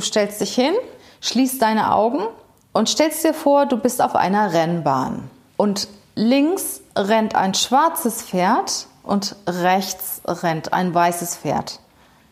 Du 0.00 0.06
stellst 0.06 0.40
dich 0.40 0.54
hin, 0.54 0.72
schließt 1.20 1.60
deine 1.60 1.92
Augen 1.92 2.20
und 2.72 2.88
stellst 2.88 3.22
dir 3.22 3.34
vor, 3.34 3.66
du 3.66 3.76
bist 3.76 4.00
auf 4.00 4.16
einer 4.16 4.54
Rennbahn. 4.54 5.28
Und 5.58 5.88
links 6.14 6.80
rennt 6.96 7.34
ein 7.34 7.52
schwarzes 7.52 8.22
Pferd 8.22 8.86
und 9.02 9.36
rechts 9.46 10.22
rennt 10.26 10.72
ein 10.72 10.94
weißes 10.94 11.36
Pferd. 11.36 11.80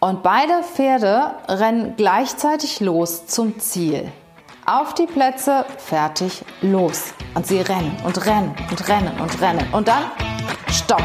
Und 0.01 0.23
beide 0.23 0.63
Pferde 0.63 1.35
rennen 1.47 1.93
gleichzeitig 1.99 2.81
los 2.81 3.27
zum 3.27 3.61
Ziel. 3.61 4.11
Auf 4.65 4.95
die 4.95 5.05
Plätze, 5.05 5.67
fertig, 5.77 6.47
los. 6.63 7.13
Und 7.35 7.47
sie 7.47 7.61
rennen 7.61 7.95
und 8.03 8.25
rennen 8.25 8.57
und 8.71 8.89
rennen 8.89 9.21
und 9.21 9.43
rennen. 9.43 9.75
Und 9.75 9.89
dann 9.89 10.05
Stopp. 10.71 11.05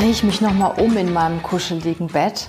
Drehe 0.00 0.12
ich 0.12 0.24
mich 0.24 0.40
nochmal 0.40 0.80
um 0.80 0.96
in 0.96 1.12
meinem 1.12 1.42
kuscheligen 1.42 2.06
Bett 2.06 2.48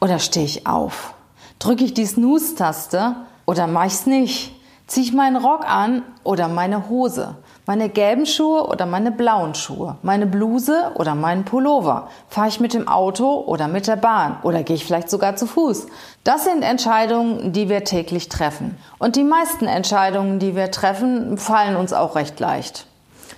oder 0.00 0.18
stehe 0.18 0.46
ich 0.46 0.66
auf? 0.66 1.12
Drücke 1.58 1.84
ich 1.84 1.92
die 1.92 2.06
Snooze-Taste 2.06 3.14
oder 3.44 3.66
mache 3.66 3.88
ich 3.88 3.92
es 3.92 4.06
nicht? 4.06 4.56
Ziehe 4.86 5.04
ich 5.04 5.12
meinen 5.12 5.36
Rock 5.36 5.68
an 5.68 6.02
oder 6.24 6.48
meine 6.48 6.88
Hose? 6.88 7.36
Meine 7.66 7.90
gelben 7.90 8.24
Schuhe 8.24 8.66
oder 8.68 8.86
meine 8.86 9.12
blauen 9.12 9.54
Schuhe? 9.54 9.98
Meine 10.00 10.24
Bluse 10.24 10.92
oder 10.94 11.14
meinen 11.14 11.44
Pullover? 11.44 12.08
Fahre 12.30 12.48
ich 12.48 12.58
mit 12.58 12.72
dem 12.72 12.88
Auto 12.88 13.44
oder 13.46 13.68
mit 13.68 13.86
der 13.86 13.96
Bahn? 13.96 14.38
Oder 14.42 14.62
gehe 14.62 14.76
ich 14.76 14.86
vielleicht 14.86 15.10
sogar 15.10 15.36
zu 15.36 15.46
Fuß? 15.46 15.88
Das 16.24 16.44
sind 16.44 16.62
Entscheidungen, 16.62 17.52
die 17.52 17.68
wir 17.68 17.84
täglich 17.84 18.30
treffen. 18.30 18.78
Und 18.98 19.16
die 19.16 19.24
meisten 19.24 19.66
Entscheidungen, 19.66 20.38
die 20.38 20.56
wir 20.56 20.70
treffen, 20.70 21.36
fallen 21.36 21.76
uns 21.76 21.92
auch 21.92 22.16
recht 22.16 22.40
leicht. 22.40 22.86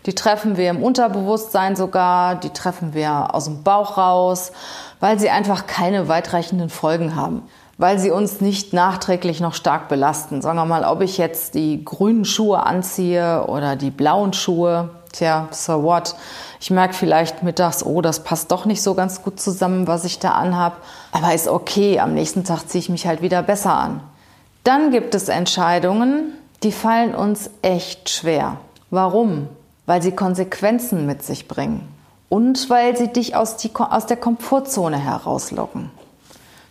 Die 0.06 0.14
treffen 0.14 0.56
wir 0.56 0.68
im 0.68 0.82
Unterbewusstsein 0.82 1.76
sogar, 1.76 2.34
die 2.34 2.50
treffen 2.50 2.92
wir 2.92 3.34
aus 3.34 3.44
dem 3.44 3.62
Bauch 3.62 3.96
raus, 3.96 4.52
weil 5.00 5.18
sie 5.18 5.30
einfach 5.30 5.66
keine 5.66 6.08
weitreichenden 6.08 6.68
Folgen 6.68 7.16
haben. 7.16 7.42
Weil 7.78 7.98
sie 7.98 8.10
uns 8.10 8.40
nicht 8.40 8.72
nachträglich 8.72 9.40
noch 9.40 9.54
stark 9.54 9.88
belasten. 9.88 10.42
Sagen 10.42 10.58
wir 10.58 10.64
mal, 10.64 10.84
ob 10.84 11.00
ich 11.00 11.18
jetzt 11.18 11.54
die 11.54 11.84
grünen 11.84 12.24
Schuhe 12.24 12.64
anziehe 12.64 13.46
oder 13.46 13.76
die 13.76 13.90
blauen 13.90 14.32
Schuhe. 14.32 14.90
Tja, 15.12 15.48
so 15.50 15.82
what? 15.82 16.14
Ich 16.60 16.70
merke 16.70 16.94
vielleicht 16.94 17.42
mittags, 17.42 17.84
oh, 17.84 18.00
das 18.00 18.22
passt 18.22 18.52
doch 18.52 18.64
nicht 18.64 18.82
so 18.82 18.94
ganz 18.94 19.22
gut 19.22 19.40
zusammen, 19.40 19.88
was 19.88 20.04
ich 20.04 20.18
da 20.18 20.32
anhab. 20.32 20.82
Aber 21.12 21.34
ist 21.34 21.48
okay, 21.48 21.98
am 21.98 22.14
nächsten 22.14 22.44
Tag 22.44 22.68
ziehe 22.68 22.80
ich 22.80 22.88
mich 22.88 23.06
halt 23.06 23.22
wieder 23.22 23.42
besser 23.42 23.74
an. 23.74 24.00
Dann 24.62 24.90
gibt 24.90 25.14
es 25.14 25.28
Entscheidungen, 25.28 26.32
die 26.62 26.72
fallen 26.72 27.14
uns 27.14 27.50
echt 27.62 28.08
schwer. 28.08 28.58
Warum? 28.90 29.48
Weil 29.86 30.02
sie 30.02 30.12
Konsequenzen 30.12 31.06
mit 31.06 31.22
sich 31.22 31.48
bringen 31.48 31.88
und 32.28 32.68
weil 32.70 32.96
sie 32.96 33.08
dich 33.08 33.36
aus, 33.36 33.56
die, 33.56 33.70
aus 33.74 34.06
der 34.06 34.16
Komfortzone 34.16 34.98
herauslocken. 34.98 35.90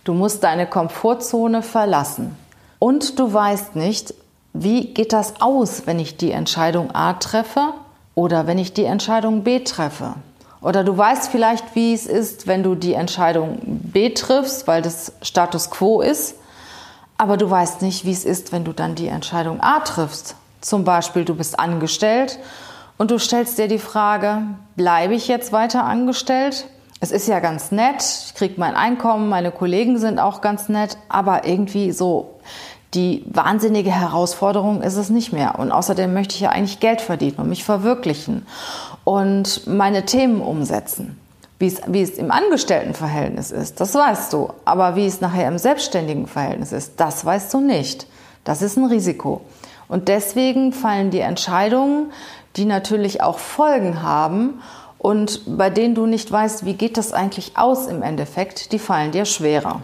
Du 0.04 0.14
musst 0.14 0.44
deine 0.44 0.68
Komfortzone 0.68 1.62
verlassen 1.62 2.36
und 2.80 3.20
du 3.20 3.32
weißt 3.32 3.76
nicht, 3.76 4.14
wie 4.54 4.94
geht 4.94 5.14
das 5.14 5.42
aus, 5.42 5.84
wenn 5.86 6.00
ich 6.00 6.18
die 6.18 6.32
Entscheidung 6.32 6.94
A 6.94 7.14
treffe 7.14 7.74
oder 8.14 8.46
wenn 8.46 8.58
ich 8.58 8.74
die 8.74 8.84
Entscheidung 8.84 9.44
B 9.44 9.60
treffe. 9.62 10.16
Oder 10.62 10.84
du 10.84 10.98
weißt 10.98 11.30
vielleicht, 11.30 11.76
wie 11.76 11.94
es 11.94 12.06
ist, 12.06 12.48
wenn 12.48 12.64
du 12.64 12.76
die 12.76 12.94
Entscheidung 12.94 13.60
B 13.64 14.10
triffst, 14.12 14.68
weil 14.68 14.82
das 14.82 15.14
Status 15.22 15.70
quo 15.70 16.02
ist, 16.02 16.36
aber 17.18 17.38
du 17.38 17.50
weißt 17.50 17.82
nicht, 17.82 18.06
wie 18.06 18.12
es 18.12 18.26
ist, 18.26 18.52
wenn 18.52 18.64
du 18.64 18.74
dann 18.74 18.96
die 18.96 19.08
Entscheidung 19.08 19.62
A 19.62 19.80
triffst. 19.80 20.36
Zum 20.62 20.84
Beispiel, 20.84 21.26
du 21.26 21.36
bist 21.36 21.60
angestellt 21.60 22.40
und 23.04 23.12
du 23.12 23.20
stellst 23.20 23.58
dir 23.58 23.68
die 23.68 23.80
Frage, 23.80 24.44
bleibe 24.78 25.14
ich 25.14 25.28
jetzt 25.28 25.52
weiter 25.52 25.84
angestellt? 25.84 26.68
Es 27.02 27.12
ist 27.12 27.28
ja 27.28 27.42
ganz 27.42 27.70
nett, 27.74 28.02
ich 28.28 28.34
kriege 28.34 28.54
mein 28.56 28.76
Einkommen, 28.76 29.28
meine 29.28 29.52
Kollegen 29.52 29.98
sind 29.98 30.20
auch 30.20 30.40
ganz 30.40 30.70
nett, 30.70 30.96
aber 31.10 31.46
irgendwie 31.46 31.92
so 31.92 32.36
die 32.94 33.26
wahnsinnige 33.26 33.92
Herausforderung 33.92 34.82
ist 34.82 34.96
es 34.96 35.10
nicht 35.10 35.34
mehr. 35.34 35.60
Und 35.60 35.74
außerdem 35.74 36.14
möchte 36.14 36.36
ich 36.36 36.40
ja 36.40 36.52
eigentlich 36.52 36.80
Geld 36.80 37.02
verdienen 37.02 37.36
und 37.40 37.50
mich 37.50 37.66
verwirklichen 37.66 38.48
und 39.04 39.68
meine 39.68 40.06
Themen 40.06 40.40
umsetzen. 40.40 41.20
Wie 41.60 41.68
es, 41.68 41.82
wie 41.88 42.04
es 42.04 42.12
im 42.12 42.32
Angestelltenverhältnis 42.32 43.52
ist, 43.52 43.82
das 43.82 43.94
weißt 43.94 44.32
du. 44.32 44.54
Aber 44.64 44.96
wie 44.96 45.08
es 45.08 45.20
nachher 45.20 45.50
im 45.50 45.58
selbstständigen 45.58 46.26
Verhältnis 46.26 46.72
ist, 46.72 46.94
das 47.02 47.26
weißt 47.26 47.54
du 47.54 47.60
nicht. 47.60 48.08
Das 48.46 48.62
ist 48.62 48.78
ein 48.78 48.86
Risiko. 48.86 49.42
Und 49.90 50.08
deswegen 50.08 50.72
fallen 50.72 51.12
die 51.12 51.20
Entscheidungen, 51.20 52.14
die 52.56 52.66
natürlich 52.66 53.22
auch 53.22 53.40
Folgen 53.40 54.02
haben 54.04 54.62
und 54.98 55.42
bei 55.58 55.70
denen 55.70 55.96
du 55.96 56.06
nicht 56.06 56.32
weißt, 56.32 56.66
wie 56.66 56.76
geht 56.76 56.98
das 56.98 57.14
eigentlich 57.14 57.58
aus 57.58 57.88
im 57.88 58.02
Endeffekt, 58.02 58.72
die 58.72 58.80
fallen 58.80 59.12
dir 59.12 59.26
schwerer. 59.26 59.82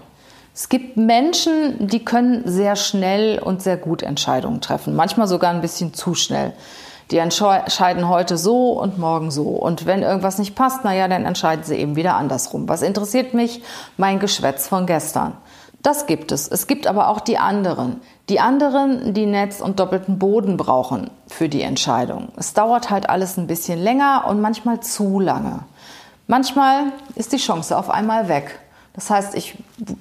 Es 0.53 0.69
gibt 0.69 0.97
Menschen, 0.97 1.87
die 1.87 2.03
können 2.03 2.43
sehr 2.45 2.75
schnell 2.75 3.39
und 3.39 3.61
sehr 3.61 3.77
gut 3.77 4.03
Entscheidungen 4.03 4.61
treffen, 4.61 4.95
manchmal 4.95 5.27
sogar 5.27 5.51
ein 5.51 5.61
bisschen 5.61 5.93
zu 5.93 6.15
schnell. 6.15 6.53
Die 7.11 7.17
entscheiden 7.17 8.07
heute 8.07 8.37
so 8.37 8.73
und 8.73 8.99
morgen 8.99 9.31
so. 9.31 9.43
Und 9.43 9.87
wenn 9.87 10.03
irgendwas 10.03 10.37
nicht 10.37 10.53
passt, 10.53 10.83
naja, 10.83 11.07
dann 11.07 11.25
entscheiden 11.25 11.63
sie 11.63 11.75
eben 11.75 11.95
wieder 11.95 12.15
andersrum. 12.15 12.69
Was 12.69 12.83
interessiert 12.83 13.33
mich? 13.33 13.63
Mein 13.97 14.19
Geschwätz 14.19 14.67
von 14.67 14.85
gestern. 14.85 15.33
Das 15.81 16.07
gibt 16.07 16.31
es. 16.31 16.47
Es 16.47 16.67
gibt 16.67 16.87
aber 16.87 17.07
auch 17.07 17.21
die 17.21 17.37
anderen. 17.37 18.01
Die 18.27 18.39
anderen, 18.39 19.13
die 19.13 19.25
Netz 19.25 19.61
und 19.61 19.79
doppelten 19.79 20.19
Boden 20.19 20.57
brauchen 20.57 21.09
für 21.27 21.47
die 21.47 21.61
Entscheidung. 21.61 22.29
Es 22.35 22.53
dauert 22.53 22.89
halt 22.89 23.09
alles 23.09 23.37
ein 23.37 23.47
bisschen 23.47 23.79
länger 23.79 24.25
und 24.27 24.41
manchmal 24.41 24.81
zu 24.81 25.19
lange. 25.19 25.61
Manchmal 26.27 26.91
ist 27.15 27.31
die 27.31 27.37
Chance 27.37 27.77
auf 27.77 27.89
einmal 27.89 28.27
weg. 28.27 28.59
Das 28.93 29.09
heißt, 29.09 29.35
ich 29.35 29.55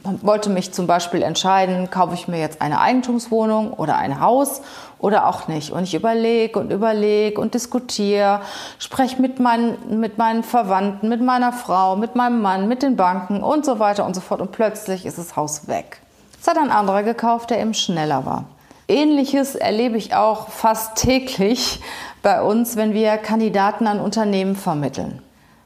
wollte 0.04 0.50
mich 0.50 0.72
zum 0.72 0.88
Beispiel 0.88 1.22
entscheiden, 1.22 1.88
kaufe 1.90 2.14
ich 2.14 2.26
mir 2.26 2.40
jetzt 2.40 2.60
eine 2.60 2.80
Eigentumswohnung 2.80 3.72
oder 3.72 3.96
ein 3.96 4.20
Haus 4.20 4.60
oder 4.98 5.26
auch 5.26 5.48
nicht. 5.48 5.70
Und 5.70 5.84
ich 5.84 5.94
überlege 5.94 6.58
und 6.58 6.72
überlege 6.72 7.40
und 7.40 7.54
diskutiere, 7.54 8.40
spreche 8.78 9.20
mit 9.20 9.38
meinen, 9.38 10.00
mit 10.00 10.18
meinen 10.18 10.42
Verwandten, 10.42 11.08
mit 11.08 11.20
meiner 11.20 11.52
Frau, 11.52 11.96
mit 11.96 12.16
meinem 12.16 12.42
Mann, 12.42 12.68
mit 12.68 12.82
den 12.82 12.96
Banken 12.96 13.42
und 13.42 13.64
so 13.64 13.78
weiter 13.78 14.04
und 14.04 14.14
so 14.14 14.20
fort. 14.20 14.40
Und 14.40 14.52
plötzlich 14.52 15.06
ist 15.06 15.18
das 15.18 15.36
Haus 15.36 15.68
weg. 15.68 16.00
Es 16.40 16.46
hat 16.46 16.58
ein 16.58 16.70
anderer 16.70 17.02
gekauft, 17.02 17.50
der 17.50 17.60
eben 17.60 17.74
schneller 17.74 18.24
war. 18.24 18.44
Ähnliches 18.88 19.54
erlebe 19.54 19.98
ich 19.98 20.14
auch 20.14 20.48
fast 20.48 20.96
täglich 20.96 21.80
bei 22.22 22.42
uns, 22.42 22.76
wenn 22.76 22.94
wir 22.94 23.18
Kandidaten 23.18 23.86
an 23.86 24.00
Unternehmen 24.00 24.56
vermitteln. 24.56 25.22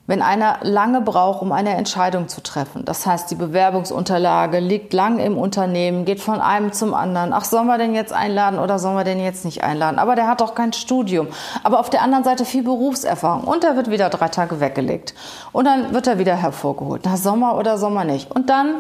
Wenn 0.09 0.21
einer 0.21 0.59
lange 0.63 1.01
braucht, 1.01 1.43
um 1.43 1.53
eine 1.53 1.77
Entscheidung 1.77 2.27
zu 2.27 2.43
treffen, 2.43 2.85
das 2.85 3.07
heißt, 3.07 3.31
die 3.31 3.37
Bewerbungsunterlage 3.37 4.59
liegt 4.59 4.93
lang 4.93 5.21
im 5.21 5.39
Unternehmen, 5.39 6.05
geht 6.05 6.21
von 6.21 6.41
einem 6.41 6.73
zum 6.73 6.93
anderen. 6.93 7.33
Ach, 7.33 7.45
sollen 7.45 7.69
wir 7.69 7.79
den 7.79 7.95
jetzt 7.95 8.13
einladen 8.13 8.59
oder 8.59 8.81
sollen 8.81 8.97
wir 8.97 9.05
den 9.05 9.21
jetzt 9.21 9.45
nicht 9.45 9.63
einladen? 9.63 10.01
Aber 10.01 10.17
der 10.17 10.27
hat 10.27 10.41
doch 10.41 10.57
kein 10.57 10.73
Studium. 10.73 11.29
Aber 11.63 11.79
auf 11.79 11.89
der 11.89 12.03
anderen 12.03 12.25
Seite 12.25 12.45
viel 12.45 12.65
Berufserfahrung. 12.65 13.45
Und 13.45 13.63
er 13.63 13.77
wird 13.77 13.91
wieder 13.91 14.09
drei 14.09 14.27
Tage 14.27 14.59
weggelegt. 14.59 15.15
Und 15.53 15.67
dann 15.67 15.95
wird 15.95 16.09
er 16.09 16.19
wieder 16.19 16.35
hervorgeholt. 16.35 17.03
Na, 17.05 17.17
Sommer 17.17 17.57
oder 17.57 17.79
Sommer 17.79 18.03
nicht. 18.03 18.29
Und 18.29 18.51
dann 18.51 18.75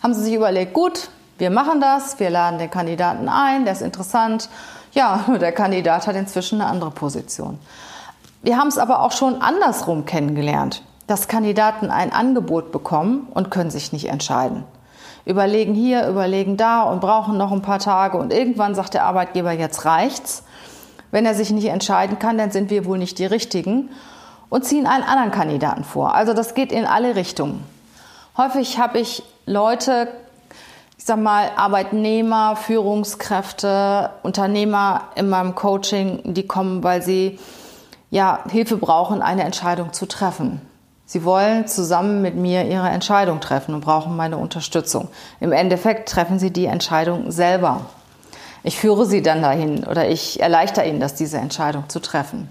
haben 0.00 0.14
sie 0.14 0.22
sich 0.22 0.34
überlegt, 0.34 0.74
gut, 0.74 1.08
wir 1.38 1.50
machen 1.50 1.80
das, 1.80 2.20
wir 2.20 2.30
laden 2.30 2.60
den 2.60 2.70
Kandidaten 2.70 3.28
ein, 3.28 3.64
der 3.64 3.72
ist 3.72 3.82
interessant. 3.82 4.48
Ja, 4.92 5.24
der 5.40 5.50
Kandidat 5.50 6.06
hat 6.06 6.14
inzwischen 6.14 6.60
eine 6.60 6.70
andere 6.70 6.92
Position. 6.92 7.58
Wir 8.42 8.58
haben 8.58 8.66
es 8.66 8.78
aber 8.78 9.02
auch 9.02 9.12
schon 9.12 9.40
andersrum 9.40 10.04
kennengelernt, 10.04 10.82
dass 11.06 11.28
Kandidaten 11.28 11.90
ein 11.90 12.12
Angebot 12.12 12.72
bekommen 12.72 13.28
und 13.32 13.52
können 13.52 13.70
sich 13.70 13.92
nicht 13.92 14.08
entscheiden. 14.08 14.64
Überlegen 15.24 15.74
hier, 15.74 16.08
überlegen 16.08 16.56
da 16.56 16.82
und 16.82 17.00
brauchen 17.00 17.38
noch 17.38 17.52
ein 17.52 17.62
paar 17.62 17.78
Tage 17.78 18.18
und 18.18 18.32
irgendwann 18.32 18.74
sagt 18.74 18.94
der 18.94 19.04
Arbeitgeber, 19.04 19.52
jetzt 19.52 19.84
reicht's. 19.84 20.42
Wenn 21.12 21.24
er 21.24 21.34
sich 21.34 21.52
nicht 21.52 21.68
entscheiden 21.68 22.18
kann, 22.18 22.36
dann 22.36 22.50
sind 22.50 22.70
wir 22.70 22.84
wohl 22.84 22.98
nicht 22.98 23.20
die 23.20 23.26
Richtigen 23.26 23.90
und 24.48 24.64
ziehen 24.64 24.88
einen 24.88 25.04
anderen 25.04 25.30
Kandidaten 25.30 25.84
vor. 25.84 26.12
Also 26.16 26.34
das 26.34 26.54
geht 26.54 26.72
in 26.72 26.84
alle 26.84 27.14
Richtungen. 27.14 27.64
Häufig 28.36 28.80
habe 28.80 28.98
ich 28.98 29.22
Leute, 29.46 30.08
ich 30.98 31.04
sag 31.04 31.20
mal, 31.20 31.50
Arbeitnehmer, 31.54 32.56
Führungskräfte, 32.56 34.10
Unternehmer 34.24 35.02
in 35.14 35.28
meinem 35.28 35.54
Coaching, 35.54 36.34
die 36.34 36.46
kommen, 36.48 36.82
weil 36.82 37.02
sie 37.02 37.38
ja 38.12 38.40
Hilfe 38.48 38.76
brauchen, 38.76 39.22
eine 39.22 39.42
Entscheidung 39.42 39.92
zu 39.92 40.06
treffen. 40.06 40.60
Sie 41.06 41.24
wollen 41.24 41.66
zusammen 41.66 42.22
mit 42.22 42.36
mir 42.36 42.64
ihre 42.64 42.88
Entscheidung 42.88 43.40
treffen 43.40 43.74
und 43.74 43.80
brauchen 43.80 44.16
meine 44.16 44.36
Unterstützung. 44.36 45.08
Im 45.40 45.50
Endeffekt 45.50 46.10
treffen 46.10 46.38
sie 46.38 46.52
die 46.52 46.66
Entscheidung 46.66 47.32
selber. 47.32 47.86
Ich 48.62 48.78
führe 48.78 49.06
sie 49.06 49.22
dann 49.22 49.42
dahin 49.42 49.84
oder 49.84 50.08
ich 50.08 50.40
erleichter 50.40 50.86
ihnen 50.86 51.00
das, 51.00 51.14
diese 51.14 51.38
Entscheidung 51.38 51.88
zu 51.88 52.00
treffen. 52.00 52.48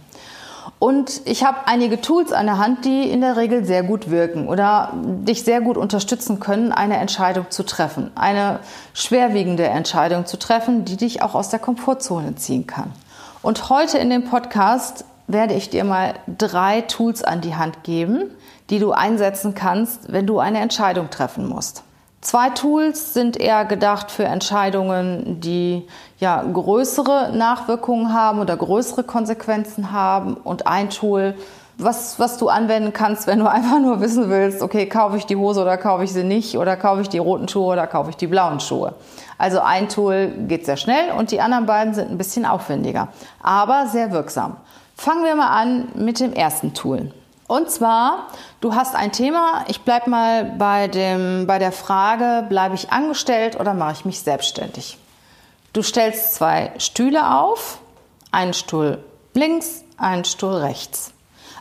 Und 0.80 1.22
ich 1.26 1.44
habe 1.44 1.60
einige 1.66 2.02
Tools 2.02 2.34
an 2.34 2.48
der 2.48 2.58
Hand, 2.58 2.84
die 2.86 3.10
in 3.10 3.22
der 3.22 3.38
Regel 3.38 3.64
sehr 3.64 3.84
gut 3.84 4.10
wirken 4.10 4.48
oder 4.48 4.92
dich 4.96 5.44
sehr 5.44 5.62
gut 5.62 5.78
unterstützen 5.78 6.40
können, 6.40 6.72
eine 6.72 6.98
Entscheidung 6.98 7.46
zu 7.50 7.64
treffen. 7.64 8.10
Eine 8.16 8.60
schwerwiegende 8.94 9.66
Entscheidung 9.66 10.26
zu 10.26 10.38
treffen, 10.38 10.86
die 10.86 10.98
dich 10.98 11.22
auch 11.22 11.36
aus 11.36 11.50
der 11.50 11.60
Komfortzone 11.60 12.36
ziehen 12.36 12.66
kann. 12.66 12.92
Und 13.44 13.70
heute 13.70 13.98
in 13.98 14.10
dem 14.10 14.26
Podcast 14.26 15.06
werde 15.34 15.54
ich 15.54 15.70
dir 15.70 15.84
mal 15.84 16.14
drei 16.38 16.82
Tools 16.82 17.24
an 17.24 17.42
die 17.42 17.56
Hand 17.56 17.84
geben, 17.84 18.32
die 18.70 18.80
du 18.80 18.92
einsetzen 18.92 19.54
kannst, 19.56 20.12
wenn 20.12 20.28
du 20.28 20.40
eine 20.40 20.60
Entscheidung 20.60 21.10
treffen 21.10 21.48
musst. 21.48 21.84
Zwei 22.22 22.52
Tools 22.52 23.16
sind 23.16 23.36
eher 23.36 23.66
gedacht 23.66 24.12
für 24.12 24.26
Entscheidungen, 24.26 25.42
die 25.42 25.88
ja 26.20 26.44
größere 26.44 27.32
Nachwirkungen 27.36 28.14
haben 28.14 28.40
oder 28.40 28.56
größere 28.56 29.04
Konsequenzen 29.04 29.92
haben 29.92 30.36
und 30.36 30.68
ein 30.68 30.92
Tool, 30.92 31.34
was, 31.80 32.20
was 32.20 32.38
du 32.38 32.48
anwenden 32.48 32.94
kannst, 32.94 33.26
wenn 33.26 33.40
du 33.40 33.48
einfach 33.50 33.80
nur 33.80 34.02
wissen 34.02 34.30
willst, 34.30 34.62
okay, 34.62 34.86
kaufe 34.86 35.18
ich 35.18 35.26
die 35.26 35.36
Hose 35.36 35.62
oder 35.62 35.78
kaufe 35.78 36.04
ich 36.04 36.14
sie 36.14 36.24
nicht 36.24 36.58
oder 36.58 36.78
kaufe 36.78 37.02
ich 37.02 37.10
die 37.10 37.18
roten 37.18 37.48
Schuhe 37.48 37.74
oder 37.74 37.88
kaufe 37.88 38.12
ich 38.12 38.18
die 38.18 38.28
blauen 38.28 38.60
Schuhe. 38.60 38.94
Also 39.40 39.60
ein 39.60 39.90
Tool 39.90 40.32
geht 40.48 40.68
sehr 40.68 40.78
schnell 40.78 41.12
und 41.18 41.32
die 41.32 41.42
anderen 41.42 41.66
beiden 41.66 41.96
sind 41.96 42.12
ein 42.12 42.20
bisschen 42.20 42.46
aufwendiger, 42.46 43.08
aber 43.42 43.88
sehr 43.88 44.12
wirksam. 44.12 44.58
Fangen 45.02 45.24
wir 45.24 45.34
mal 45.34 45.48
an 45.48 45.88
mit 45.96 46.20
dem 46.20 46.32
ersten 46.32 46.76
Tool. 46.76 47.12
Und 47.48 47.72
zwar, 47.72 48.28
du 48.60 48.76
hast 48.76 48.94
ein 48.94 49.12
Thema, 49.12 49.66
ich 49.68 49.82
bleibe 49.82 50.12
mal 50.12 50.44
bei, 50.44 50.88
dem, 50.88 51.48
bei 51.48 51.58
der 51.58 51.72
Frage, 51.72 52.46
bleibe 52.48 52.76
ich 52.76 52.92
angestellt 52.92 53.60
oder 53.60 53.74
mache 53.74 53.94
ich 53.94 54.06
mich 54.06 54.20
selbstständig? 54.20 55.00
Du 55.74 55.82
stellst 55.82 56.36
zwei 56.36 56.72
Stühle 56.78 57.36
auf, 57.36 57.80
einen 58.32 58.54
Stuhl 58.54 59.04
links, 59.34 59.84
einen 59.98 60.24
Stuhl 60.24 60.54
rechts. 60.54 61.14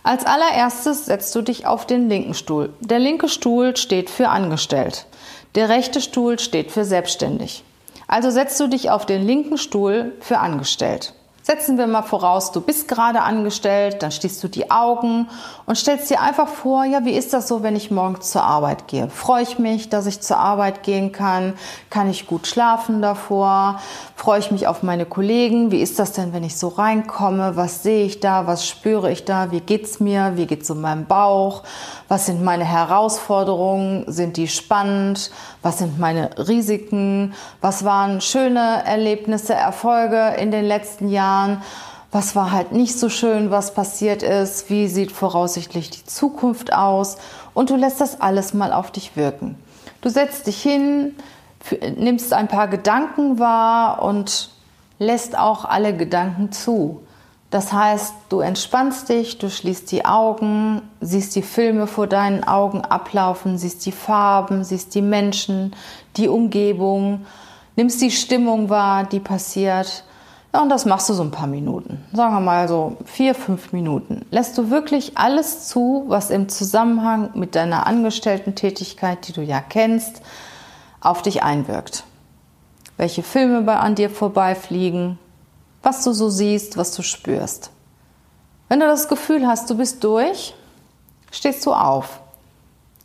Als 0.02 0.26
allererstes 0.26 1.06
setzt 1.06 1.34
du 1.34 1.40
dich 1.40 1.64
auf 1.64 1.86
den 1.86 2.10
linken 2.10 2.34
Stuhl. 2.34 2.74
Der 2.80 2.98
linke 2.98 3.30
Stuhl 3.30 3.74
steht 3.78 4.10
für 4.10 4.28
angestellt. 4.28 5.06
Der 5.54 5.70
rechte 5.70 6.02
Stuhl 6.02 6.38
steht 6.38 6.70
für 6.70 6.84
selbstständig. 6.84 7.64
Also 8.06 8.28
setzt 8.28 8.60
du 8.60 8.66
dich 8.66 8.90
auf 8.90 9.06
den 9.06 9.26
linken 9.26 9.56
Stuhl 9.56 10.12
für 10.20 10.40
angestellt. 10.40 11.14
Setzen 11.50 11.78
wir 11.78 11.88
mal 11.88 12.02
voraus, 12.02 12.52
du 12.52 12.60
bist 12.60 12.86
gerade 12.86 13.22
angestellt, 13.22 14.04
dann 14.04 14.12
schließt 14.12 14.40
du 14.44 14.46
die 14.46 14.70
Augen 14.70 15.28
und 15.66 15.74
stellst 15.74 16.08
dir 16.08 16.20
einfach 16.20 16.46
vor, 16.46 16.84
ja, 16.84 17.04
wie 17.04 17.10
ist 17.10 17.32
das 17.32 17.48
so, 17.48 17.64
wenn 17.64 17.74
ich 17.74 17.90
morgens 17.90 18.30
zur 18.30 18.44
Arbeit 18.44 18.86
gehe? 18.86 19.10
Freue 19.10 19.42
ich 19.42 19.58
mich, 19.58 19.88
dass 19.88 20.06
ich 20.06 20.20
zur 20.20 20.36
Arbeit 20.36 20.84
gehen 20.84 21.10
kann? 21.10 21.54
Kann 21.90 22.08
ich 22.08 22.28
gut 22.28 22.46
schlafen 22.46 23.02
davor? 23.02 23.80
Freue 24.14 24.38
ich 24.38 24.52
mich 24.52 24.68
auf 24.68 24.84
meine 24.84 25.06
Kollegen? 25.06 25.72
Wie 25.72 25.82
ist 25.82 25.98
das 25.98 26.12
denn, 26.12 26.32
wenn 26.32 26.44
ich 26.44 26.56
so 26.56 26.68
reinkomme? 26.68 27.56
Was 27.56 27.82
sehe 27.82 28.04
ich 28.04 28.20
da? 28.20 28.46
Was 28.46 28.64
spüre 28.64 29.10
ich 29.10 29.24
da? 29.24 29.50
Wie 29.50 29.60
geht's 29.60 29.98
mir? 29.98 30.34
Wie 30.36 30.46
geht's 30.46 30.70
um 30.70 30.80
meinen 30.80 31.06
Bauch? 31.06 31.64
Was 32.06 32.26
sind 32.26 32.44
meine 32.44 32.64
Herausforderungen? 32.64 34.04
Sind 34.06 34.36
die 34.36 34.46
spannend? 34.46 35.32
Was 35.62 35.78
sind 35.78 35.98
meine 35.98 36.30
Risiken? 36.38 37.34
Was 37.60 37.84
waren 37.84 38.20
schöne 38.20 38.82
Erlebnisse, 38.84 39.54
Erfolge 39.54 40.36
in 40.38 40.50
den 40.50 40.64
letzten 40.64 41.08
Jahren? 41.08 41.62
Was 42.12 42.34
war 42.34 42.50
halt 42.50 42.72
nicht 42.72 42.98
so 42.98 43.08
schön, 43.08 43.50
was 43.50 43.74
passiert 43.74 44.22
ist? 44.22 44.70
Wie 44.70 44.88
sieht 44.88 45.12
voraussichtlich 45.12 45.90
die 45.90 46.04
Zukunft 46.04 46.72
aus? 46.72 47.18
Und 47.54 47.70
du 47.70 47.76
lässt 47.76 48.00
das 48.00 48.20
alles 48.20 48.54
mal 48.54 48.72
auf 48.72 48.90
dich 48.90 49.16
wirken. 49.16 49.56
Du 50.00 50.08
setzt 50.08 50.46
dich 50.46 50.60
hin, 50.62 51.14
nimmst 51.96 52.32
ein 52.32 52.48
paar 52.48 52.68
Gedanken 52.68 53.38
wahr 53.38 54.02
und 54.02 54.50
lässt 54.98 55.38
auch 55.38 55.64
alle 55.66 55.94
Gedanken 55.94 56.52
zu. 56.52 57.02
Das 57.50 57.72
heißt, 57.72 58.14
du 58.28 58.40
entspannst 58.40 59.08
dich, 59.08 59.38
du 59.38 59.50
schließt 59.50 59.90
die 59.90 60.04
Augen, 60.04 60.82
siehst 61.00 61.34
die 61.34 61.42
Filme 61.42 61.88
vor 61.88 62.06
deinen 62.06 62.44
Augen 62.44 62.82
ablaufen, 62.82 63.58
siehst 63.58 63.84
die 63.86 63.92
Farben, 63.92 64.62
siehst 64.62 64.94
die 64.94 65.02
Menschen, 65.02 65.74
die 66.16 66.28
Umgebung, 66.28 67.26
nimmst 67.74 68.00
die 68.00 68.12
Stimmung 68.12 68.68
wahr, 68.68 69.02
die 69.02 69.18
passiert. 69.18 70.04
Ja, 70.54 70.62
und 70.62 70.68
das 70.68 70.84
machst 70.84 71.08
du 71.08 71.14
so 71.14 71.22
ein 71.22 71.32
paar 71.32 71.48
Minuten. 71.48 72.04
Sagen 72.12 72.34
wir 72.34 72.40
mal 72.40 72.68
so 72.68 72.96
vier, 73.04 73.34
fünf 73.34 73.72
Minuten. 73.72 74.24
Lässt 74.30 74.56
du 74.56 74.70
wirklich 74.70 75.18
alles 75.18 75.66
zu, 75.66 76.04
was 76.06 76.30
im 76.30 76.48
Zusammenhang 76.48 77.30
mit 77.34 77.56
deiner 77.56 77.86
Angestellten-Tätigkeit, 77.86 79.26
die 79.26 79.32
du 79.32 79.42
ja 79.42 79.60
kennst, 79.60 80.22
auf 81.00 81.22
dich 81.22 81.42
einwirkt. 81.42 82.04
Welche 82.96 83.22
Filme 83.22 83.68
an 83.78 83.94
dir 83.94 84.10
vorbeifliegen, 84.10 85.18
was 85.82 86.04
du 86.04 86.12
so 86.12 86.28
siehst, 86.28 86.76
was 86.76 86.94
du 86.94 87.02
spürst. 87.02 87.70
Wenn 88.68 88.80
du 88.80 88.86
das 88.86 89.08
Gefühl 89.08 89.46
hast, 89.46 89.68
du 89.70 89.76
bist 89.76 90.04
durch, 90.04 90.54
stehst 91.30 91.64
du 91.66 91.72
auf. 91.72 92.20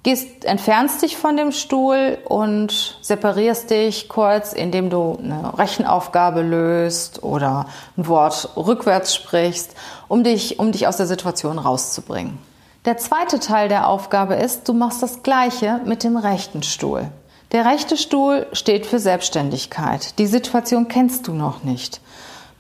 Gehst, 0.04 0.45
entfernst 0.45 1.01
dich 1.01 1.18
von 1.18 1.36
dem 1.36 1.51
Stuhl 1.51 2.19
und 2.25 3.00
separierst 3.01 3.72
dich 3.72 4.07
kurz, 4.07 4.54
indem 4.54 4.92
du 4.92 5.18
eine 5.18 5.57
Rechenaufgabe 5.57 6.44
löst 6.44 7.24
oder 7.24 7.66
ein 7.98 8.07
Wort 8.07 8.50
rückwärts 8.56 9.16
sprichst, 9.16 9.74
um 10.07 10.24
dich, 10.24 10.60
um 10.60 10.72
dich 10.72 10.86
aus 10.86 10.98
der 10.98 11.07
Situation 11.07 11.57
rauszubringen. 11.57 12.38
Der 12.86 12.98
zweite 12.98 13.39
Teil 13.39 13.68
der 13.68 13.88
Aufgabe 13.88 14.36
ist, 14.36 14.69
du 14.69 14.74
machst 14.74 15.01
das 15.01 15.24
Gleiche 15.24 15.81
mit 15.86 16.04
dem 16.04 16.18
rechten 16.18 16.62
Stuhl. 16.62 17.10
Der 17.51 17.66
rechte 17.66 17.98
Stuhl 17.98 18.45
steht 18.51 18.86
für 18.86 19.00
Selbstständigkeit. 19.00 20.19
Die 20.19 20.27
Situation 20.27 20.88
kennst 20.88 21.27
du 21.27 21.33
noch 21.33 21.63
nicht. 21.63 22.00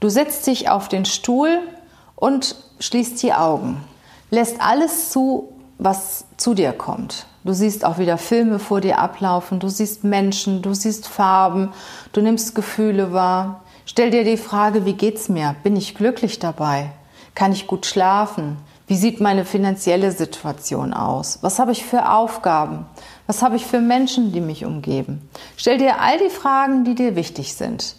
Du 0.05 0.11
setzt 0.11 0.45
dich 0.45 0.69
auf 0.69 0.87
den 0.87 1.03
Stuhl 1.03 1.57
und 2.15 2.55
schließt 2.79 3.23
die 3.23 3.33
Augen. 3.33 3.83
Lässt 4.29 4.61
alles 4.61 5.09
zu, 5.09 5.49
was 5.79 6.25
zu 6.37 6.53
dir 6.53 6.73
kommt. 6.73 7.25
Du 7.43 7.53
siehst 7.53 7.83
auch 7.83 7.97
wieder 7.97 8.19
Filme 8.19 8.59
vor 8.59 8.81
dir 8.81 8.99
ablaufen, 8.99 9.59
du 9.59 9.67
siehst 9.67 10.03
Menschen, 10.03 10.61
du 10.61 10.75
siehst 10.75 11.07
Farben, 11.07 11.69
du 12.13 12.21
nimmst 12.21 12.53
Gefühle 12.53 13.13
wahr. 13.13 13.63
Stell 13.87 14.11
dir 14.11 14.23
die 14.23 14.37
Frage, 14.37 14.85
wie 14.85 14.93
geht's 14.93 15.27
mir? 15.27 15.55
Bin 15.63 15.75
ich 15.75 15.95
glücklich 15.95 16.37
dabei? 16.37 16.91
Kann 17.33 17.51
ich 17.51 17.65
gut 17.65 17.87
schlafen? 17.87 18.57
Wie 18.85 18.97
sieht 18.97 19.21
meine 19.21 19.43
finanzielle 19.43 20.11
Situation 20.11 20.93
aus? 20.93 21.39
Was 21.41 21.57
habe 21.57 21.71
ich 21.71 21.83
für 21.83 22.11
Aufgaben? 22.11 22.85
Was 23.25 23.41
habe 23.41 23.55
ich 23.55 23.65
für 23.65 23.81
Menschen, 23.81 24.31
die 24.31 24.41
mich 24.41 24.65
umgeben? 24.65 25.27
Stell 25.57 25.79
dir 25.79 25.99
all 25.99 26.19
die 26.19 26.29
Fragen, 26.29 26.83
die 26.85 26.93
dir 26.93 27.15
wichtig 27.15 27.55
sind 27.55 27.95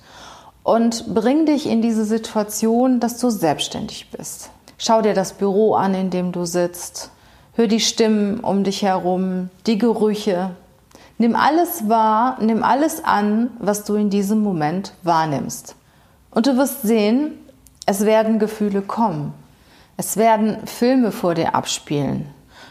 und 0.66 1.14
bring 1.14 1.46
dich 1.46 1.68
in 1.68 1.80
diese 1.80 2.04
Situation, 2.04 2.98
dass 2.98 3.18
du 3.18 3.30
selbstständig 3.30 4.10
bist. 4.10 4.50
Schau 4.78 5.00
dir 5.00 5.14
das 5.14 5.34
Büro 5.34 5.74
an, 5.74 5.94
in 5.94 6.10
dem 6.10 6.32
du 6.32 6.44
sitzt. 6.44 7.12
Hör 7.52 7.68
die 7.68 7.78
Stimmen 7.78 8.40
um 8.40 8.64
dich 8.64 8.82
herum, 8.82 9.48
die 9.68 9.78
Gerüche. 9.78 10.56
Nimm 11.18 11.36
alles 11.36 11.88
wahr, 11.88 12.36
nimm 12.40 12.64
alles 12.64 13.04
an, 13.04 13.50
was 13.60 13.84
du 13.84 13.94
in 13.94 14.10
diesem 14.10 14.40
Moment 14.40 14.92
wahrnimmst. 15.04 15.76
Und 16.32 16.48
du 16.48 16.56
wirst 16.56 16.82
sehen, 16.82 17.34
es 17.86 18.04
werden 18.04 18.40
Gefühle 18.40 18.82
kommen. 18.82 19.34
Es 19.96 20.16
werden 20.16 20.66
Filme 20.66 21.12
vor 21.12 21.36
dir 21.36 21.54
abspielen. 21.54 22.26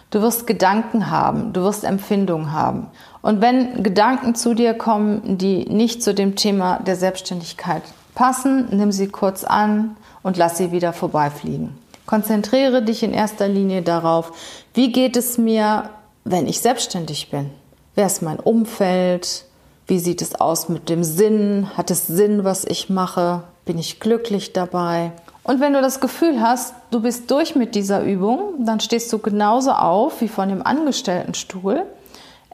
Du 0.10 0.22
wirst 0.22 0.48
Gedanken 0.48 1.10
haben, 1.10 1.54
du 1.54 1.62
wirst 1.62 1.86
Empfindungen 1.86 2.52
haben. 2.52 2.88
Und 3.26 3.42
wenn 3.42 3.82
Gedanken 3.82 4.36
zu 4.36 4.54
dir 4.54 4.76
kommen, 4.76 5.40
die 5.40 5.66
nicht 5.66 6.04
zu 6.04 6.14
dem 6.14 6.36
Thema 6.36 6.78
der 6.86 6.96
Selbstständigkeit 6.96 7.82
passen, 8.14 8.68
nimm 8.70 8.92
sie 8.92 9.08
kurz 9.08 9.44
an 9.44 9.98
und 10.22 10.38
lass 10.38 10.60
sie 10.60 10.72
wieder 10.72 10.94
vorbeifliegen. 10.94 11.76
Konzentriere 12.06 12.84
dich 12.84 13.02
in 13.02 13.16
erster 13.16 13.48
Linie 13.48 13.82
darauf, 13.82 14.32
wie 14.76 14.92
geht 14.92 15.18
es 15.18 15.40
mir, 15.40 15.90
wenn 16.24 16.46
ich 16.46 16.60
selbstständig 16.60 17.32
bin? 17.32 17.50
Wer 17.96 18.06
ist 18.06 18.22
mein 18.22 18.40
Umfeld? 18.40 19.46
Wie 19.88 19.98
sieht 19.98 20.22
es 20.22 20.36
aus 20.36 20.70
mit 20.70 20.88
dem 20.88 21.04
Sinn? 21.04 21.68
Hat 21.76 21.90
es 21.90 22.06
Sinn, 22.06 22.44
was 22.44 22.64
ich 22.64 22.92
mache? 22.92 23.42
Bin 23.66 23.80
ich 23.80 24.00
glücklich 24.00 24.54
dabei? 24.54 25.14
Und 25.42 25.62
wenn 25.62 25.74
du 25.74 25.82
das 25.82 26.00
Gefühl 26.00 26.42
hast, 26.42 26.76
du 26.92 27.02
bist 27.02 27.32
durch 27.32 27.56
mit 27.56 27.74
dieser 27.74 28.04
Übung, 28.04 28.64
dann 28.64 28.80
stehst 28.82 29.12
du 29.12 29.18
genauso 29.18 29.72
auf 29.72 30.22
wie 30.22 30.28
von 30.28 30.50
dem 30.50 30.64
Angestelltenstuhl, 30.64 31.88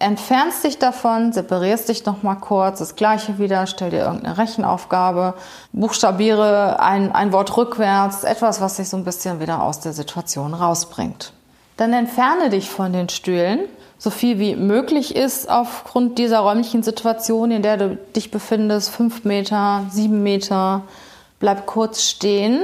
entfernst 0.01 0.63
dich 0.63 0.79
davon, 0.79 1.31
separierst 1.31 1.88
dich 1.88 2.05
nochmal 2.05 2.38
kurz, 2.38 2.79
das 2.79 2.96
gleiche 2.96 3.38
wieder, 3.38 3.67
stell 3.67 3.91
dir 3.91 4.00
irgendeine 4.00 4.38
Rechenaufgabe, 4.38 5.36
buchstabiere 5.72 6.79
ein, 6.79 7.12
ein 7.12 7.31
Wort 7.31 7.55
rückwärts, 7.55 8.24
etwas, 8.24 8.60
was 8.60 8.75
dich 8.75 8.89
so 8.89 8.98
ein 8.98 9.05
bisschen 9.05 9.39
wieder 9.39 9.62
aus 9.62 9.79
der 9.79 9.93
Situation 9.93 10.53
rausbringt. 10.53 11.34
Dann 11.77 11.93
entferne 11.93 12.50
dich 12.50 12.70
von 12.70 12.91
den 12.91 13.10
Stühlen, 13.10 13.60
so 13.98 14.10
viel 14.10 14.39
wie 14.39 14.55
möglich 14.55 15.15
ist 15.15 15.48
aufgrund 15.48 16.17
dieser 16.17 16.39
räumlichen 16.39 16.81
Situation, 16.81 17.51
in 17.51 17.62
der 17.62 17.77
du 17.77 17.98
dich 18.15 18.31
befindest, 18.31 18.89
fünf 18.89 19.25
Meter, 19.25 19.86
sieben 19.91 20.24
Meter. 20.24 20.81
Bleib 21.39 21.67
kurz 21.67 22.01
stehen 22.01 22.62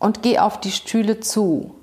und 0.00 0.22
geh 0.22 0.40
auf 0.40 0.58
die 0.58 0.72
Stühle 0.72 1.20
zu. 1.20 1.75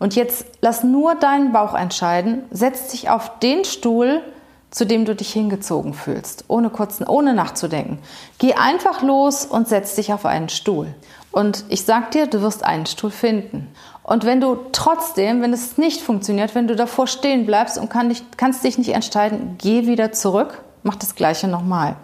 Und 0.00 0.16
jetzt 0.16 0.46
lass 0.62 0.82
nur 0.82 1.14
deinen 1.14 1.52
Bauch 1.52 1.74
entscheiden. 1.74 2.42
Setz 2.50 2.88
dich 2.88 3.10
auf 3.10 3.38
den 3.38 3.64
Stuhl, 3.64 4.22
zu 4.70 4.86
dem 4.86 5.04
du 5.04 5.14
dich 5.14 5.32
hingezogen 5.32 5.94
fühlst, 5.94 6.44
ohne 6.48 6.70
kurz, 6.70 7.00
ohne 7.06 7.34
nachzudenken. 7.34 7.98
Geh 8.38 8.54
einfach 8.54 9.02
los 9.02 9.44
und 9.44 9.68
setz 9.68 9.96
dich 9.96 10.12
auf 10.12 10.24
einen 10.24 10.48
Stuhl. 10.48 10.94
Und 11.32 11.64
ich 11.68 11.84
sag 11.84 12.12
dir, 12.12 12.26
du 12.26 12.40
wirst 12.40 12.64
einen 12.64 12.86
Stuhl 12.86 13.10
finden. 13.10 13.68
Und 14.02 14.24
wenn 14.24 14.40
du 14.40 14.56
trotzdem, 14.72 15.42
wenn 15.42 15.52
es 15.52 15.76
nicht 15.76 16.00
funktioniert, 16.00 16.54
wenn 16.54 16.66
du 16.66 16.76
davor 16.76 17.06
stehen 17.06 17.46
bleibst 17.46 17.78
und 17.78 17.90
kann 17.90 18.08
dich, 18.08 18.24
kannst 18.36 18.64
dich 18.64 18.78
nicht 18.78 18.94
entscheiden, 18.94 19.56
geh 19.58 19.86
wieder 19.86 20.12
zurück, 20.12 20.62
mach 20.82 20.96
das 20.96 21.14
Gleiche 21.14 21.46
nochmal. 21.46 21.96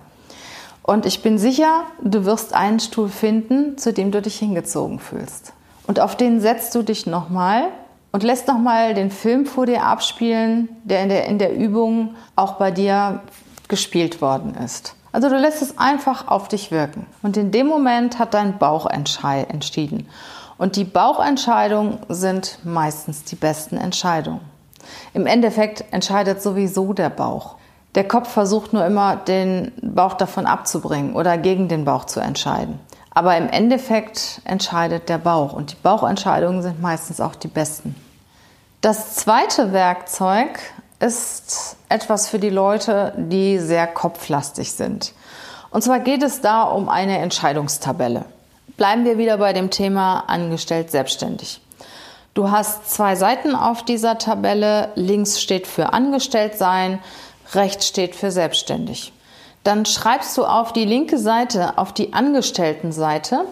Und 0.82 1.06
ich 1.06 1.22
bin 1.22 1.38
sicher, 1.38 1.84
du 2.02 2.24
wirst 2.26 2.52
einen 2.52 2.78
Stuhl 2.78 3.08
finden, 3.08 3.78
zu 3.78 3.92
dem 3.92 4.12
du 4.12 4.20
dich 4.20 4.38
hingezogen 4.38 5.00
fühlst. 5.00 5.52
Und 5.86 5.98
auf 5.98 6.16
den 6.16 6.40
setzt 6.40 6.74
du 6.74 6.82
dich 6.82 7.06
nochmal 7.06 7.68
und 8.16 8.22
lässt 8.22 8.48
nochmal 8.48 8.94
den 8.94 9.10
Film 9.10 9.44
vor 9.44 9.66
dir 9.66 9.82
abspielen, 9.82 10.70
der 10.84 11.02
in, 11.02 11.10
der 11.10 11.26
in 11.26 11.38
der 11.38 11.54
Übung 11.54 12.14
auch 12.34 12.54
bei 12.54 12.70
dir 12.70 13.20
gespielt 13.68 14.22
worden 14.22 14.54
ist. 14.54 14.94
Also 15.12 15.28
du 15.28 15.36
lässt 15.36 15.60
es 15.60 15.76
einfach 15.76 16.26
auf 16.26 16.48
dich 16.48 16.70
wirken. 16.70 17.04
Und 17.20 17.36
in 17.36 17.50
dem 17.50 17.66
Moment 17.66 18.18
hat 18.18 18.32
dein 18.32 18.56
Bauch 18.56 18.86
entschieden. 18.86 20.08
Und 20.56 20.76
die 20.76 20.84
Bauchentscheidungen 20.84 21.98
sind 22.08 22.60
meistens 22.64 23.24
die 23.24 23.36
besten 23.36 23.76
Entscheidungen. 23.76 24.40
Im 25.12 25.26
Endeffekt 25.26 25.84
entscheidet 25.90 26.40
sowieso 26.40 26.94
der 26.94 27.10
Bauch. 27.10 27.56
Der 27.96 28.08
Kopf 28.08 28.30
versucht 28.30 28.72
nur 28.72 28.86
immer, 28.86 29.16
den 29.16 29.72
Bauch 29.82 30.14
davon 30.14 30.46
abzubringen 30.46 31.14
oder 31.14 31.36
gegen 31.36 31.68
den 31.68 31.84
Bauch 31.84 32.06
zu 32.06 32.20
entscheiden. 32.20 32.80
Aber 33.10 33.36
im 33.36 33.50
Endeffekt 33.50 34.40
entscheidet 34.44 35.10
der 35.10 35.18
Bauch 35.18 35.52
und 35.52 35.72
die 35.72 35.76
Bauchentscheidungen 35.82 36.62
sind 36.62 36.80
meistens 36.80 37.20
auch 37.20 37.34
die 37.34 37.48
besten. 37.48 37.94
Das 38.80 39.16
zweite 39.16 39.72
Werkzeug 39.72 40.60
ist 41.00 41.76
etwas 41.88 42.28
für 42.28 42.38
die 42.38 42.50
Leute, 42.50 43.12
die 43.16 43.58
sehr 43.58 43.86
kopflastig 43.86 44.72
sind. 44.72 45.12
Und 45.70 45.82
zwar 45.82 46.00
geht 46.00 46.22
es 46.22 46.40
da 46.40 46.62
um 46.62 46.88
eine 46.88 47.18
Entscheidungstabelle. 47.18 48.24
Bleiben 48.76 49.04
wir 49.04 49.18
wieder 49.18 49.38
bei 49.38 49.52
dem 49.52 49.70
Thema 49.70 50.24
angestellt 50.26 50.90
selbstständig. 50.90 51.60
Du 52.34 52.50
hast 52.50 52.90
zwei 52.90 53.16
Seiten 53.16 53.54
auf 53.54 53.82
dieser 53.82 54.18
Tabelle. 54.18 54.90
Links 54.94 55.40
steht 55.40 55.66
für 55.66 55.94
angestellt 55.94 56.58
sein, 56.58 56.98
rechts 57.54 57.88
steht 57.88 58.14
für 58.14 58.30
selbstständig. 58.30 59.12
Dann 59.64 59.86
schreibst 59.86 60.36
du 60.36 60.44
auf 60.44 60.72
die 60.72 60.84
linke 60.84 61.18
Seite, 61.18 61.78
auf 61.78 61.92
die 61.92 62.12
Angestelltenseite, 62.12 63.46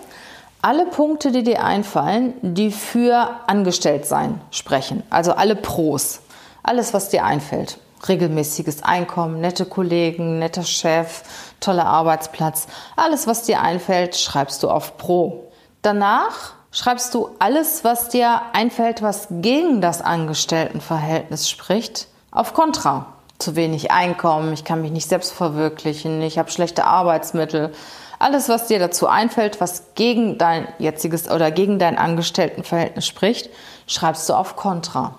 alle 0.65 0.87
Punkte, 0.87 1.31
die 1.31 1.43
dir 1.43 1.63
einfallen, 1.63 2.33
die 2.41 2.71
für 2.71 3.29
Angestelltsein 3.47 4.41
sprechen. 4.51 5.03
Also 5.11 5.33
alle 5.35 5.57
Pros. 5.57 6.21
Alles, 6.63 6.95
was 6.95 7.11
dir 7.11 7.25
einfällt. 7.25 7.79
Regelmäßiges 8.09 8.83
Einkommen, 8.83 9.43
nette 9.43 9.67
Kollegen, 9.67 10.39
netter 10.39 10.63
Chef, 10.63 11.23
toller 11.61 11.85
Arbeitsplatz. 11.85 12.67
Alles, 12.97 13.27
was 13.27 13.43
dir 13.43 13.61
einfällt, 13.61 14.17
schreibst 14.17 14.63
du 14.63 14.71
auf 14.71 14.97
Pro. 14.97 15.53
Danach 15.83 16.55
schreibst 16.71 17.13
du 17.13 17.29
alles, 17.41 17.85
was 17.85 18.09
dir 18.09 18.41
einfällt, 18.55 19.03
was 19.03 19.29
gegen 19.31 19.83
das 19.83 20.01
Angestelltenverhältnis 20.01 21.51
spricht, 21.51 22.09
auf 22.31 22.55
Kontra. 22.55 23.13
Zu 23.39 23.55
wenig 23.55 23.91
Einkommen, 23.91 24.55
ich 24.55 24.65
kann 24.65 24.81
mich 24.81 24.93
nicht 24.93 25.09
selbst 25.11 25.33
verwirklichen, 25.33 26.23
ich 26.23 26.39
habe 26.39 26.51
schlechte 26.51 26.87
Arbeitsmittel. 26.87 27.73
Alles, 28.19 28.49
was 28.49 28.67
dir 28.67 28.79
dazu 28.79 29.07
einfällt, 29.09 29.61
was 29.61 29.95
gegen 29.95 30.39
dein 30.39 30.69
jetziges 30.79 31.31
oder 31.31 31.51
gegen 31.51 31.79
dein 31.79 31.99
Angestelltenverhältnis 31.99 33.07
spricht, 33.07 33.51
schreibst 33.87 34.29
du 34.29 34.35
auf 34.35 34.57
Kontra. 34.57 35.15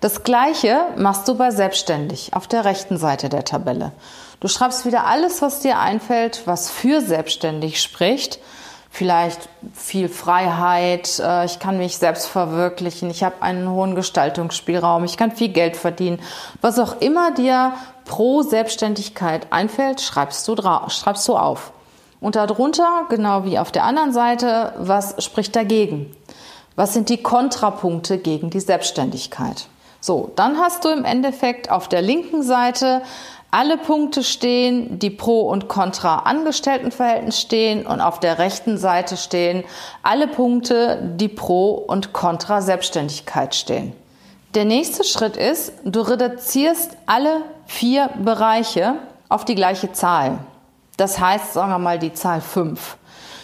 Das 0.00 0.22
gleiche 0.22 0.86
machst 0.96 1.26
du 1.28 1.34
bei 1.34 1.50
selbstständig 1.50 2.34
auf 2.34 2.46
der 2.46 2.64
rechten 2.64 2.98
Seite 2.98 3.28
der 3.28 3.44
Tabelle. 3.44 3.92
Du 4.40 4.48
schreibst 4.48 4.84
wieder 4.84 5.06
alles, 5.06 5.40
was 5.40 5.60
dir 5.60 5.78
einfällt, 5.78 6.42
was 6.44 6.70
für 6.70 7.00
selbstständig 7.00 7.80
spricht. 7.80 8.38
Vielleicht 8.90 9.48
viel 9.74 10.08
Freiheit, 10.08 11.18
äh, 11.18 11.46
ich 11.46 11.58
kann 11.58 11.78
mich 11.78 11.98
selbst 11.98 12.26
verwirklichen, 12.26 13.10
ich 13.10 13.24
habe 13.24 13.42
einen 13.42 13.68
hohen 13.68 13.96
Gestaltungsspielraum, 13.96 15.04
ich 15.04 15.16
kann 15.16 15.32
viel 15.32 15.48
Geld 15.48 15.76
verdienen. 15.76 16.20
Was 16.60 16.78
auch 16.78 17.00
immer 17.00 17.32
dir 17.32 17.72
pro 18.04 18.42
Selbstständigkeit 18.42 19.48
einfällt, 19.50 20.00
schreibst 20.00 20.46
du, 20.46 20.54
schreibst 20.88 21.26
du 21.26 21.36
auf. 21.36 21.72
Und 22.24 22.36
darunter, 22.36 23.04
genau 23.10 23.44
wie 23.44 23.58
auf 23.58 23.70
der 23.70 23.84
anderen 23.84 24.14
Seite, 24.14 24.72
was 24.78 25.22
spricht 25.22 25.54
dagegen? 25.54 26.10
Was 26.74 26.94
sind 26.94 27.10
die 27.10 27.22
Kontrapunkte 27.22 28.16
gegen 28.16 28.48
die 28.48 28.60
Selbstständigkeit? 28.60 29.66
So, 30.00 30.32
dann 30.34 30.56
hast 30.56 30.86
du 30.86 30.88
im 30.88 31.04
Endeffekt 31.04 31.70
auf 31.70 31.86
der 31.86 32.00
linken 32.00 32.42
Seite 32.42 33.02
alle 33.50 33.76
Punkte 33.76 34.22
stehen, 34.22 34.98
die 34.98 35.10
pro 35.10 35.42
und 35.42 35.68
contra 35.68 36.20
Angestelltenverhältnis 36.20 37.38
stehen 37.38 37.84
und 37.84 38.00
auf 38.00 38.20
der 38.20 38.38
rechten 38.38 38.78
Seite 38.78 39.18
stehen 39.18 39.62
alle 40.02 40.26
Punkte, 40.26 41.02
die 41.16 41.28
pro 41.28 41.72
und 41.72 42.14
contra 42.14 42.62
Selbstständigkeit 42.62 43.54
stehen. 43.54 43.92
Der 44.54 44.64
nächste 44.64 45.04
Schritt 45.04 45.36
ist, 45.36 45.74
du 45.84 46.00
reduzierst 46.00 46.96
alle 47.04 47.42
vier 47.66 48.08
Bereiche 48.18 48.94
auf 49.28 49.44
die 49.44 49.56
gleiche 49.56 49.92
Zahl. 49.92 50.38
Das 50.96 51.18
heißt, 51.18 51.52
sagen 51.52 51.70
wir 51.70 51.78
mal 51.78 51.98
die 51.98 52.12
Zahl 52.12 52.40
5. 52.40 52.96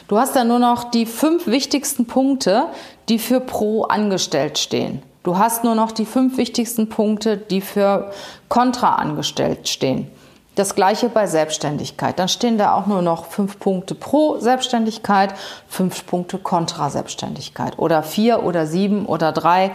Du 0.08 0.18
hast 0.18 0.34
dann 0.36 0.48
nur 0.48 0.58
noch 0.58 0.84
die 0.90 1.06
fünf 1.06 1.46
wichtigsten 1.46 2.06
Punkte, 2.06 2.66
die 3.08 3.18
für 3.18 3.40
pro 3.40 3.84
angestellt 3.84 4.58
stehen. 4.58 5.02
Du 5.22 5.38
hast 5.38 5.64
nur 5.64 5.74
noch 5.74 5.92
die 5.92 6.06
fünf 6.06 6.36
wichtigsten 6.36 6.88
Punkte, 6.88 7.36
die 7.36 7.60
für 7.60 8.10
kontra 8.48 8.94
angestellt 8.94 9.68
stehen. 9.68 10.10
Das 10.54 10.74
gleiche 10.74 11.08
bei 11.08 11.26
Selbstständigkeit. 11.26 12.18
Dann 12.18 12.28
stehen 12.28 12.58
da 12.58 12.74
auch 12.74 12.86
nur 12.86 13.02
noch 13.02 13.26
fünf 13.26 13.58
Punkte 13.58 13.94
pro 13.94 14.38
Selbstständigkeit, 14.38 15.34
fünf 15.68 16.06
Punkte 16.06 16.38
kontra 16.38 16.90
Selbstständigkeit 16.90 17.78
oder 17.78 18.02
vier 18.02 18.42
oder 18.42 18.66
sieben 18.66 19.06
oder 19.06 19.32
drei. 19.32 19.72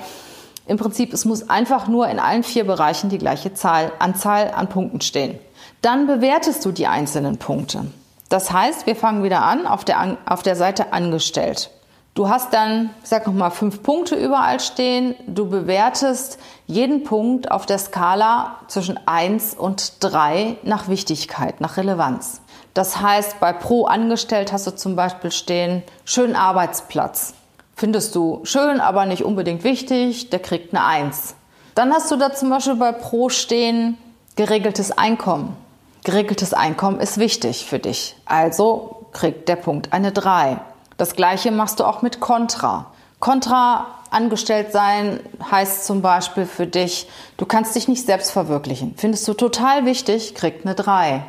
Im 0.67 0.77
Prinzip, 0.77 1.13
es 1.13 1.25
muss 1.25 1.49
einfach 1.49 1.87
nur 1.87 2.07
in 2.07 2.19
allen 2.19 2.43
vier 2.43 2.65
Bereichen 2.65 3.09
die 3.09 3.19
gleiche 3.19 3.53
Zahl, 3.53 3.91
Anzahl 3.99 4.51
an 4.55 4.67
Punkten 4.67 5.01
stehen. 5.01 5.39
Dann 5.81 6.07
bewertest 6.07 6.65
du 6.65 6.71
die 6.71 6.87
einzelnen 6.87 7.37
Punkte. 7.37 7.85
Das 8.29 8.51
heißt, 8.51 8.87
wir 8.87 8.95
fangen 8.95 9.23
wieder 9.23 9.43
an 9.43 9.67
auf 9.67 9.85
der, 9.85 10.17
auf 10.25 10.41
der 10.41 10.55
Seite 10.55 10.93
angestellt. 10.93 11.69
Du 12.15 12.29
hast 12.29 12.53
dann, 12.53 12.89
ich 13.03 13.09
sag 13.09 13.27
nochmal, 13.27 13.51
fünf 13.51 13.83
Punkte 13.83 14.15
überall 14.15 14.59
stehen. 14.59 15.15
Du 15.27 15.49
bewertest 15.49 16.39
jeden 16.65 17.03
Punkt 17.03 17.51
auf 17.51 17.65
der 17.65 17.77
Skala 17.77 18.55
zwischen 18.67 18.97
eins 19.05 19.53
und 19.53 20.03
drei 20.03 20.55
nach 20.63 20.87
Wichtigkeit, 20.87 21.61
nach 21.61 21.77
Relevanz. 21.77 22.41
Das 22.73 23.01
heißt, 23.01 23.39
bei 23.39 23.53
Pro 23.53 23.85
angestellt 23.85 24.51
hast 24.51 24.65
du 24.65 24.75
zum 24.75 24.95
Beispiel 24.95 25.31
stehen, 25.31 25.83
schönen 26.05 26.35
Arbeitsplatz. 26.35 27.33
Findest 27.75 28.15
du 28.15 28.39
schön, 28.43 28.79
aber 28.79 29.05
nicht 29.05 29.23
unbedingt 29.23 29.63
wichtig, 29.63 30.29
der 30.29 30.39
kriegt 30.39 30.73
eine 30.73 30.85
Eins. 30.85 31.35
Dann 31.75 31.91
hast 31.91 32.09
du 32.09 32.15
da 32.15 32.33
zum 32.33 32.49
Beispiel 32.49 32.75
bei 32.75 32.93
Pro 32.93 33.29
stehen, 33.29 33.97
geregeltes 34.37 34.97
Einkommen. 34.97 35.57
Geregeltes 36.05 36.53
Einkommen 36.53 36.99
ist 37.01 37.17
wichtig 37.17 37.65
für 37.65 37.79
dich. 37.79 38.15
Also 38.25 39.07
kriegt 39.11 39.49
der 39.49 39.57
Punkt 39.57 39.91
eine 39.91 40.11
Drei. 40.13 40.59
Das 40.97 41.15
gleiche 41.15 41.51
machst 41.51 41.81
du 41.81 41.83
auch 41.83 42.01
mit 42.01 42.21
Contra. 42.21 42.91
Contra 43.19 43.87
angestellt 44.09 44.71
sein 44.71 45.19
heißt 45.51 45.85
zum 45.85 46.01
Beispiel 46.01 46.45
für 46.45 46.67
dich, 46.67 47.09
du 47.35 47.45
kannst 47.45 47.75
dich 47.75 47.89
nicht 47.89 48.05
selbst 48.05 48.31
verwirklichen. 48.31 48.93
Findest 48.95 49.27
du 49.27 49.33
total 49.33 49.85
wichtig, 49.85 50.35
kriegt 50.35 50.65
eine 50.65 50.75
3. 50.75 51.25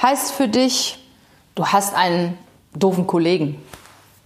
Heißt 0.00 0.32
für 0.32 0.46
dich, 0.46 1.04
du 1.56 1.66
hast 1.66 1.94
einen 1.94 2.38
doofen 2.74 3.08
Kollegen. 3.08 3.60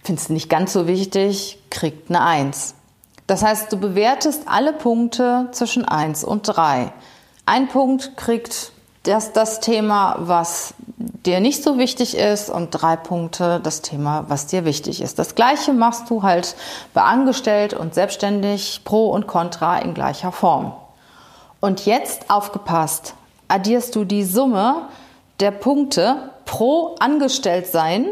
Findest 0.05 0.29
du 0.29 0.33
nicht 0.33 0.49
ganz 0.49 0.71
so 0.71 0.85
wichtig, 0.85 1.57
kriegt 1.71 2.09
eine 2.09 2.21
1. 2.21 2.75
Das 3.25 3.41
heißt, 3.41 3.73
du 3.73 3.77
bewertest 3.77 4.43
alle 4.45 4.71
Punkte 4.71 5.47
zwischen 5.51 5.83
1 5.83 6.23
und 6.23 6.43
3. 6.43 6.93
Ein 7.47 7.67
Punkt 7.67 8.15
kriegt 8.15 8.71
das, 9.01 9.33
das 9.33 9.61
Thema, 9.61 10.17
was 10.19 10.75
dir 10.97 11.39
nicht 11.39 11.63
so 11.63 11.79
wichtig 11.79 12.15
ist 12.15 12.51
und 12.51 12.69
drei 12.69 12.95
Punkte 12.95 13.59
das 13.59 13.81
Thema, 13.81 14.25
was 14.27 14.45
dir 14.45 14.63
wichtig 14.63 15.01
ist. 15.01 15.17
Das 15.17 15.33
gleiche 15.33 15.73
machst 15.73 16.07
du 16.11 16.21
halt 16.21 16.55
bei 16.93 17.01
angestellt 17.01 17.73
und 17.73 17.95
selbstständig, 17.95 18.81
pro 18.85 19.09
und 19.09 19.25
contra 19.25 19.79
in 19.79 19.95
gleicher 19.95 20.31
Form. 20.31 20.73
Und 21.61 21.87
jetzt 21.87 22.29
aufgepasst, 22.29 23.15
addierst 23.47 23.95
du 23.95 24.05
die 24.05 24.23
Summe 24.23 24.87
der 25.39 25.51
Punkte 25.51 26.29
pro 26.45 26.95
angestellt 26.99 27.65
sein 27.65 28.05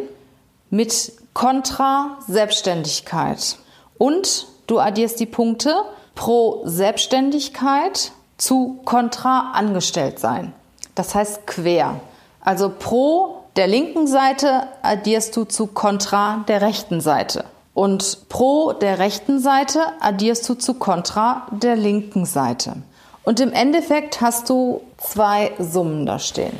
mit 0.72 1.14
contra 1.34 2.18
Selbstständigkeit 2.28 3.58
und 3.98 4.48
du 4.68 4.80
addierst 4.80 5.20
die 5.20 5.26
Punkte 5.26 5.76
pro 6.16 6.62
Selbstständigkeit 6.66 8.12
zu 8.38 8.80
kontra 8.86 9.52
angestellt 9.54 10.20
sein. 10.20 10.54
Das 10.96 11.16
heißt 11.16 11.48
quer. 11.48 12.00
Also 12.42 12.72
pro 12.78 13.44
der 13.56 13.68
linken 13.68 14.08
Seite 14.08 14.68
addierst 14.82 15.36
du 15.36 15.46
zu 15.46 15.68
kontra 15.68 16.44
der 16.48 16.62
rechten 16.62 17.02
Seite. 17.02 17.46
Und 17.74 18.30
pro 18.30 18.74
der 18.74 19.00
rechten 19.00 19.40
Seite 19.40 19.80
addierst 20.00 20.48
du 20.48 20.54
zu 20.54 20.76
kontra 20.76 21.48
der 21.52 21.76
linken 21.76 22.26
Seite. 22.26 22.76
Und 23.24 23.40
im 23.40 23.54
Endeffekt 23.54 24.22
hast 24.22 24.50
du 24.50 24.82
zwei 24.98 25.52
Summen 25.58 26.06
da 26.06 26.20
stehen. 26.20 26.58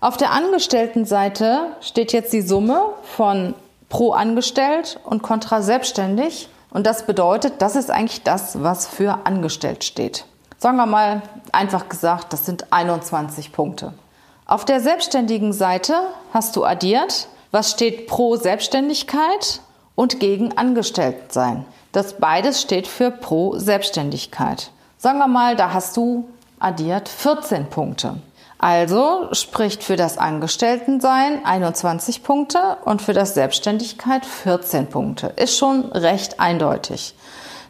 Auf 0.00 0.16
der 0.16 0.30
Angestelltenseite 0.30 1.72
steht 1.80 2.12
jetzt 2.12 2.32
die 2.32 2.42
Summe 2.42 2.80
von 3.02 3.54
pro 3.88 4.12
angestellt 4.12 5.00
und 5.04 5.22
kontra 5.22 5.62
selbstständig. 5.62 6.48
Und 6.70 6.86
das 6.86 7.06
bedeutet, 7.06 7.54
das 7.62 7.76
ist 7.76 7.90
eigentlich 7.90 8.22
das, 8.22 8.62
was 8.62 8.86
für 8.86 9.26
angestellt 9.26 9.84
steht. 9.84 10.24
Sagen 10.58 10.76
wir 10.76 10.86
mal 10.86 11.22
einfach 11.52 11.88
gesagt, 11.88 12.32
das 12.32 12.46
sind 12.46 12.72
21 12.72 13.52
Punkte. 13.52 13.92
Auf 14.46 14.64
der 14.64 14.80
selbstständigen 14.80 15.52
Seite 15.52 15.94
hast 16.32 16.56
du 16.56 16.64
addiert, 16.64 17.28
was 17.50 17.70
steht 17.70 18.06
pro 18.06 18.36
Selbstständigkeit 18.36 19.60
und 19.94 20.20
gegen 20.20 20.56
Angestelltsein. 20.56 21.64
Das 21.92 22.14
beides 22.14 22.60
steht 22.60 22.86
für 22.86 23.10
pro 23.10 23.58
Selbstständigkeit. 23.58 24.70
Sagen 24.98 25.18
wir 25.18 25.28
mal, 25.28 25.56
da 25.56 25.72
hast 25.72 25.96
du 25.96 26.28
addiert 26.58 27.08
14 27.08 27.66
Punkte. 27.70 28.16
Also 28.58 29.28
spricht 29.32 29.84
für 29.84 29.96
das 29.96 30.16
Angestelltensein 30.16 31.44
21 31.44 32.22
Punkte 32.22 32.78
und 32.84 33.02
für 33.02 33.12
das 33.12 33.34
Selbstständigkeit 33.34 34.24
14 34.24 34.86
Punkte. 34.86 35.32
Ist 35.36 35.58
schon 35.58 35.92
recht 35.92 36.40
eindeutig. 36.40 37.14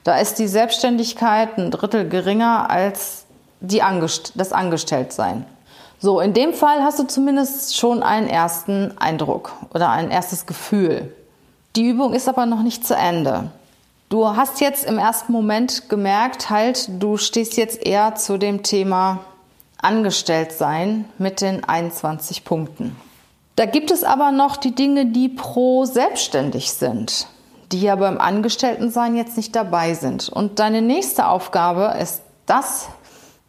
Da 0.05 0.19
ist 0.19 0.38
die 0.38 0.47
Selbstständigkeit 0.47 1.59
ein 1.59 1.73
Drittel 1.73 2.09
geringer 2.09 2.71
als 2.71 3.25
die 3.61 3.83
Angest 3.83 4.33
das 4.37 4.52
Angestelltsein. 4.52 5.45
So, 5.99 6.21
in 6.21 6.35
dem 6.35 6.52
Fall 6.52 6.85
hast 6.85 7.00
du 7.00 7.05
zumindest 7.05 7.76
schon 7.76 8.02
einen 8.02 8.28
ersten 8.28 8.97
Eindruck 8.99 9.52
oder 9.75 9.90
ein 9.90 10.11
erstes 10.11 10.47
Gefühl. 10.47 11.12
Die 11.75 11.88
Übung 11.88 12.12
ist 12.12 12.28
aber 12.28 12.47
noch 12.47 12.62
nicht 12.62 12.87
zu 12.87 12.95
Ende. 12.95 13.50
Du 14.09 14.37
hast 14.37 14.61
jetzt 14.61 14.85
im 14.85 14.99
ersten 14.99 15.33
Moment 15.33 15.88
gemerkt, 15.88 16.49
halt, 16.49 16.88
du 17.02 17.16
stehst 17.16 17.57
jetzt 17.57 17.85
eher 17.85 18.14
zu 18.14 18.38
dem 18.38 18.62
Thema 18.62 19.21
angestellt 19.78 20.52
sein 20.52 21.04
mit 21.18 21.40
den 21.40 21.64
21 21.64 22.45
Punkten. 22.45 22.97
Da 23.56 23.66
gibt 23.66 23.90
es 23.90 24.04
aber 24.04 24.33
noch 24.33 24.56
die 24.56 24.75
Dinge, 24.75 25.06
die 25.06 25.28
pro 25.28 25.85
selbstständig 25.85 26.73
sind, 26.73 27.26
die 27.73 27.80
ja 27.80 27.97
beim 27.97 28.18
Angestelltensein 28.18 29.16
jetzt 29.16 29.37
nicht 29.37 29.56
dabei 29.56 29.95
sind. 29.95 30.28
Und 30.28 30.59
deine 30.59 30.83
nächste 30.83 31.28
Aufgabe 31.28 31.97
ist 32.00 32.23
das 32.45 32.88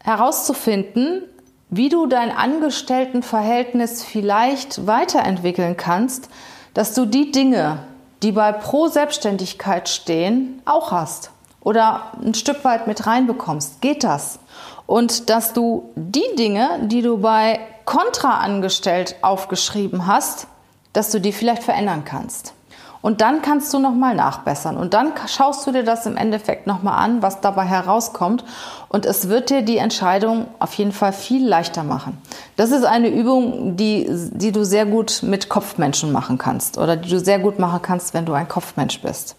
herauszufinden, 0.03 1.23
wie 1.69 1.89
du 1.89 2.05
dein 2.05 2.31
Angestelltenverhältnis 2.31 4.03
vielleicht 4.03 4.87
weiterentwickeln 4.87 5.75
kannst, 5.75 6.29
dass 6.73 6.93
du 6.93 7.05
die 7.05 7.31
Dinge, 7.31 7.79
die 8.23 8.31
bei 8.31 8.53
pro 8.53 8.87
Selbstständigkeit 8.87 9.89
stehen, 9.89 10.61
auch 10.63 10.91
hast 10.91 11.31
oder 11.67 12.11
ein 12.23 12.33
Stück 12.33 12.63
weit 12.63 12.87
mit 12.87 13.05
reinbekommst. 13.05 13.81
Geht 13.81 14.03
das? 14.03 14.39
und 14.87 15.29
dass 15.29 15.53
du 15.53 15.91
die 15.95 16.35
Dinge, 16.39 16.79
die 16.83 17.03
du 17.03 17.19
bei 17.19 17.59
Kontra 17.85 18.39
angestellt 18.39 19.15
aufgeschrieben 19.21 20.07
hast, 20.07 20.47
dass 20.93 21.11
du 21.11 21.21
die 21.21 21.33
vielleicht 21.33 21.63
verändern 21.63 22.03
kannst. 22.05 22.53
Und 23.01 23.21
dann 23.21 23.43
kannst 23.43 23.71
du 23.73 23.79
nochmal 23.79 24.15
nachbessern. 24.15 24.75
Und 24.75 24.93
dann 24.95 25.13
schaust 25.27 25.67
du 25.67 25.71
dir 25.71 25.83
das 25.83 26.07
im 26.07 26.17
Endeffekt 26.17 26.65
nochmal 26.65 26.97
an, 26.97 27.21
was 27.21 27.41
dabei 27.41 27.63
herauskommt. 27.63 28.43
Und 28.89 29.05
es 29.05 29.29
wird 29.29 29.51
dir 29.51 29.61
die 29.61 29.77
Entscheidung 29.77 30.47
auf 30.57 30.73
jeden 30.73 30.91
Fall 30.91 31.13
viel 31.13 31.47
leichter 31.47 31.83
machen. 31.83 32.19
Das 32.55 32.71
ist 32.71 32.83
eine 32.83 33.09
Übung, 33.09 33.77
die, 33.77 34.07
die 34.09 34.51
du 34.51 34.65
sehr 34.65 34.87
gut 34.87 35.19
mit 35.21 35.47
Kopfmenschen 35.47 36.11
machen 36.11 36.39
kannst. 36.39 36.77
Oder 36.79 36.97
die 36.97 37.09
du 37.09 37.19
sehr 37.19 37.39
gut 37.39 37.59
machen 37.59 37.81
kannst, 37.81 38.15
wenn 38.15 38.25
du 38.25 38.33
ein 38.33 38.47
Kopfmensch 38.47 38.99
bist. 39.01 39.35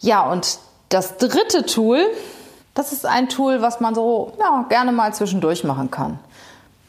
Ja, 0.00 0.28
und 0.30 0.58
das 0.88 1.16
dritte 1.16 1.66
Tool, 1.66 2.00
das 2.74 2.92
ist 2.92 3.06
ein 3.06 3.28
Tool, 3.28 3.60
was 3.60 3.80
man 3.80 3.94
so 3.94 4.32
ja, 4.38 4.64
gerne 4.68 4.92
mal 4.92 5.12
zwischendurch 5.12 5.64
machen 5.64 5.90
kann. 5.90 6.18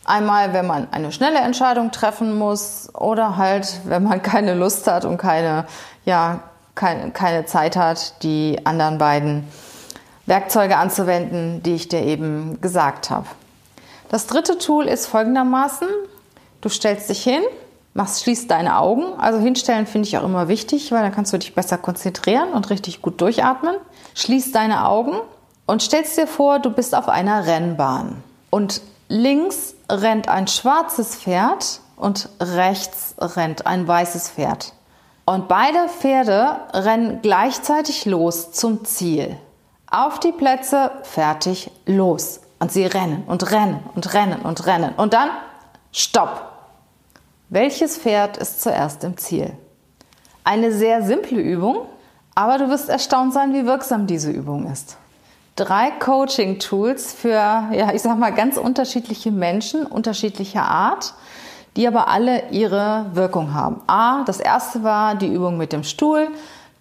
Einmal, 0.05 0.53
wenn 0.53 0.65
man 0.65 0.87
eine 0.91 1.11
schnelle 1.11 1.39
Entscheidung 1.39 1.91
treffen 1.91 2.37
muss 2.37 2.89
oder 2.95 3.37
halt, 3.37 3.81
wenn 3.85 4.03
man 4.03 4.21
keine 4.21 4.55
Lust 4.55 4.87
hat 4.87 5.05
und 5.05 5.17
keine, 5.17 5.65
ja, 6.05 6.39
keine, 6.75 7.11
keine 7.11 7.45
Zeit 7.45 7.75
hat, 7.75 8.23
die 8.23 8.59
anderen 8.65 8.97
beiden 8.97 9.47
Werkzeuge 10.25 10.77
anzuwenden, 10.77 11.61
die 11.63 11.75
ich 11.75 11.89
dir 11.89 12.01
eben 12.01 12.61
gesagt 12.61 13.09
habe. 13.09 13.27
Das 14.09 14.27
dritte 14.27 14.57
Tool 14.57 14.87
ist 14.87 15.07
folgendermaßen. 15.07 15.87
Du 16.61 16.69
stellst 16.69 17.09
dich 17.09 17.23
hin, 17.23 17.41
machst, 17.99 18.23
schließt 18.23 18.49
deine 18.49 18.79
Augen. 18.79 19.13
Also 19.19 19.37
hinstellen 19.37 19.85
finde 19.85 20.07
ich 20.07 20.17
auch 20.17 20.23
immer 20.23 20.47
wichtig, 20.47 20.91
weil 20.91 21.03
dann 21.03 21.11
kannst 21.11 21.31
du 21.33 21.37
dich 21.37 21.53
besser 21.53 21.77
konzentrieren 21.77 22.53
und 22.53 22.71
richtig 22.71 23.03
gut 23.03 23.21
durchatmen. 23.21 23.75
Schließ 24.15 24.51
deine 24.53 24.87
Augen 24.87 25.13
und 25.67 25.83
stellst 25.83 26.17
dir 26.17 26.25
vor, 26.25 26.59
du 26.59 26.71
bist 26.71 26.95
auf 26.95 27.09
einer 27.09 27.45
Rennbahn 27.45 28.23
und 28.49 28.81
links 29.09 29.75
rennt 29.91 30.29
ein 30.29 30.47
schwarzes 30.47 31.17
Pferd 31.17 31.81
und 31.95 32.29
rechts 32.39 33.15
rennt 33.19 33.67
ein 33.67 33.87
weißes 33.87 34.31
Pferd. 34.31 34.73
Und 35.25 35.47
beide 35.47 35.89
Pferde 35.89 36.61
rennen 36.73 37.19
gleichzeitig 37.21 38.05
los 38.05 38.51
zum 38.51 38.85
Ziel. 38.85 39.35
Auf 39.91 40.19
die 40.19 40.31
Plätze, 40.31 40.91
fertig, 41.03 41.69
los. 41.85 42.39
Und 42.59 42.71
sie 42.71 42.85
rennen 42.85 43.23
und 43.27 43.51
rennen 43.51 43.79
und 43.93 44.13
rennen 44.13 44.41
und 44.41 44.65
rennen. 44.65 44.93
Und 44.95 45.13
dann, 45.13 45.29
stopp. 45.91 46.48
Welches 47.49 47.97
Pferd 47.97 48.37
ist 48.37 48.61
zuerst 48.61 49.03
im 49.03 49.17
Ziel? 49.17 49.53
Eine 50.43 50.71
sehr 50.71 51.03
simple 51.03 51.41
Übung, 51.41 51.85
aber 52.35 52.57
du 52.57 52.69
wirst 52.69 52.89
erstaunt 52.89 53.33
sein, 53.33 53.53
wie 53.53 53.65
wirksam 53.65 54.07
diese 54.07 54.31
Übung 54.31 54.71
ist 54.71 54.97
drei 55.59 55.91
Coaching-Tools 55.91 57.13
für, 57.13 57.29
ja, 57.31 57.93
ich 57.93 58.01
sag 58.01 58.17
mal, 58.17 58.31
ganz 58.31 58.57
unterschiedliche 58.57 59.31
Menschen, 59.31 59.85
unterschiedlicher 59.85 60.63
Art, 60.63 61.13
die 61.75 61.87
aber 61.87 62.07
alle 62.07 62.49
ihre 62.51 63.07
Wirkung 63.13 63.53
haben. 63.53 63.81
A, 63.87 64.23
das 64.23 64.39
erste 64.39 64.83
war 64.83 65.15
die 65.15 65.27
Übung 65.27 65.57
mit 65.57 65.73
dem 65.73 65.83
Stuhl. 65.83 66.29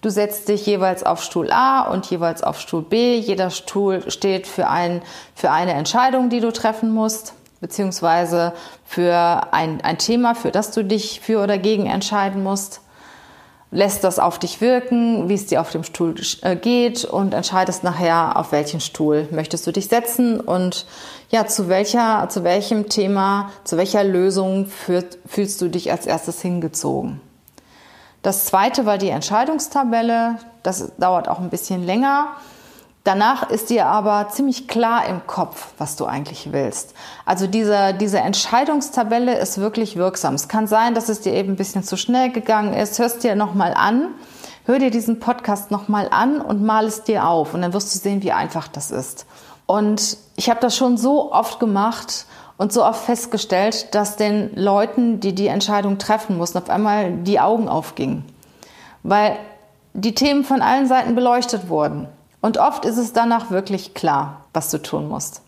Du 0.00 0.10
setzt 0.10 0.48
dich 0.48 0.64
jeweils 0.64 1.02
auf 1.02 1.22
Stuhl 1.24 1.50
A 1.50 1.82
und 1.82 2.06
jeweils 2.06 2.44
auf 2.44 2.60
Stuhl 2.60 2.82
B. 2.82 3.18
Jeder 3.18 3.50
Stuhl 3.50 4.08
steht 4.10 4.46
für, 4.46 4.68
ein, 4.68 5.02
für 5.34 5.50
eine 5.50 5.72
Entscheidung, 5.72 6.28
die 6.30 6.40
du 6.40 6.52
treffen 6.52 6.92
musst, 6.92 7.34
beziehungsweise 7.60 8.52
für 8.84 9.52
ein, 9.52 9.80
ein 9.80 9.98
Thema, 9.98 10.34
für 10.34 10.50
das 10.50 10.70
du 10.70 10.84
dich 10.84 11.20
für 11.20 11.42
oder 11.42 11.58
gegen 11.58 11.86
entscheiden 11.86 12.42
musst 12.42 12.80
lässt 13.70 14.02
das 14.04 14.18
auf 14.18 14.38
dich 14.38 14.60
wirken, 14.60 15.28
wie 15.28 15.34
es 15.34 15.46
dir 15.46 15.60
auf 15.60 15.70
dem 15.70 15.84
Stuhl 15.84 16.14
äh, 16.42 16.56
geht 16.56 17.04
und 17.04 17.34
entscheidest 17.34 17.84
nachher, 17.84 18.36
auf 18.36 18.52
welchen 18.52 18.80
Stuhl 18.80 19.28
möchtest 19.30 19.66
du 19.66 19.72
dich 19.72 19.88
setzen 19.88 20.40
und 20.40 20.86
ja, 21.30 21.46
zu 21.46 21.68
welcher, 21.68 22.28
zu 22.30 22.44
welchem 22.44 22.88
Thema, 22.88 23.50
zu 23.64 23.76
welcher 23.76 24.04
Lösung 24.04 24.66
fühlt, 24.66 25.18
fühlst 25.26 25.60
du 25.60 25.68
dich 25.68 25.90
als 25.90 26.06
erstes 26.06 26.40
hingezogen. 26.40 27.20
Das 28.22 28.46
zweite 28.46 28.86
war 28.86 28.98
die 28.98 29.10
Entscheidungstabelle. 29.10 30.36
Das 30.62 30.92
dauert 30.96 31.28
auch 31.28 31.38
ein 31.38 31.50
bisschen 31.50 31.84
länger. 31.84 32.28
Danach 33.04 33.48
ist 33.48 33.70
dir 33.70 33.86
aber 33.86 34.28
ziemlich 34.28 34.68
klar 34.68 35.06
im 35.06 35.26
Kopf, 35.26 35.68
was 35.78 35.96
du 35.96 36.04
eigentlich 36.04 36.52
willst. 36.52 36.94
Also 37.24 37.46
diese, 37.46 37.94
diese 37.94 38.18
Entscheidungstabelle 38.18 39.38
ist 39.38 39.58
wirklich 39.58 39.96
wirksam. 39.96 40.34
Es 40.34 40.48
kann 40.48 40.66
sein, 40.66 40.94
dass 40.94 41.08
es 41.08 41.20
dir 41.20 41.32
eben 41.32 41.52
ein 41.52 41.56
bisschen 41.56 41.82
zu 41.82 41.96
schnell 41.96 42.30
gegangen 42.30 42.74
ist. 42.74 42.98
Hörst 42.98 43.24
dir 43.24 43.34
nochmal 43.34 43.72
an. 43.74 44.08
Hör 44.66 44.78
dir 44.78 44.90
diesen 44.90 45.20
Podcast 45.20 45.70
nochmal 45.70 46.08
an 46.10 46.42
und 46.42 46.62
mal 46.62 46.84
es 46.84 47.02
dir 47.02 47.26
auf. 47.26 47.54
Und 47.54 47.62
dann 47.62 47.72
wirst 47.72 47.94
du 47.94 47.98
sehen, 47.98 48.22
wie 48.22 48.32
einfach 48.32 48.68
das 48.68 48.90
ist. 48.90 49.24
Und 49.64 50.18
ich 50.36 50.50
habe 50.50 50.60
das 50.60 50.76
schon 50.76 50.98
so 50.98 51.32
oft 51.32 51.60
gemacht 51.60 52.26
und 52.58 52.72
so 52.72 52.84
oft 52.84 53.04
festgestellt, 53.04 53.94
dass 53.94 54.16
den 54.16 54.54
Leuten, 54.54 55.20
die 55.20 55.34
die 55.34 55.46
Entscheidung 55.46 55.96
treffen 55.96 56.36
mussten, 56.36 56.58
auf 56.58 56.68
einmal 56.68 57.12
die 57.12 57.40
Augen 57.40 57.68
aufgingen. 57.68 58.24
Weil 59.02 59.38
die 59.94 60.14
Themen 60.14 60.44
von 60.44 60.60
allen 60.60 60.86
Seiten 60.86 61.14
beleuchtet 61.14 61.70
wurden. 61.70 62.08
Und 62.40 62.58
oft 62.58 62.84
ist 62.84 62.98
es 62.98 63.12
danach 63.12 63.50
wirklich 63.50 63.94
klar, 63.94 64.44
was 64.52 64.70
du 64.70 64.78
tun 64.78 65.08
musst. 65.08 65.42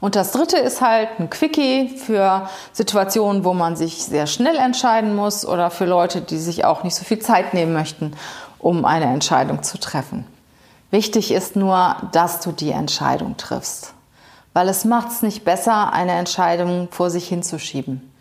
Und 0.00 0.16
das 0.16 0.32
dritte 0.32 0.58
ist 0.58 0.82
halt 0.82 1.08
ein 1.18 1.30
Quickie 1.30 1.96
für 1.96 2.46
Situationen, 2.72 3.42
wo 3.42 3.54
man 3.54 3.74
sich 3.74 4.04
sehr 4.04 4.26
schnell 4.26 4.56
entscheiden 4.56 5.16
muss 5.16 5.46
oder 5.46 5.70
für 5.70 5.86
Leute, 5.86 6.20
die 6.20 6.36
sich 6.36 6.66
auch 6.66 6.82
nicht 6.82 6.94
so 6.94 7.04
viel 7.04 7.20
Zeit 7.20 7.54
nehmen 7.54 7.72
möchten, 7.72 8.12
um 8.58 8.84
eine 8.84 9.06
Entscheidung 9.06 9.62
zu 9.62 9.78
treffen. 9.78 10.26
Wichtig 10.90 11.32
ist 11.32 11.56
nur, 11.56 11.96
dass 12.12 12.40
du 12.40 12.52
die 12.52 12.70
Entscheidung 12.70 13.38
triffst, 13.38 13.94
weil 14.52 14.68
es 14.68 14.84
macht 14.84 15.08
es 15.08 15.22
nicht 15.22 15.42
besser, 15.42 15.92
eine 15.92 16.12
Entscheidung 16.12 16.88
vor 16.90 17.08
sich 17.08 17.26
hinzuschieben. 17.26 18.12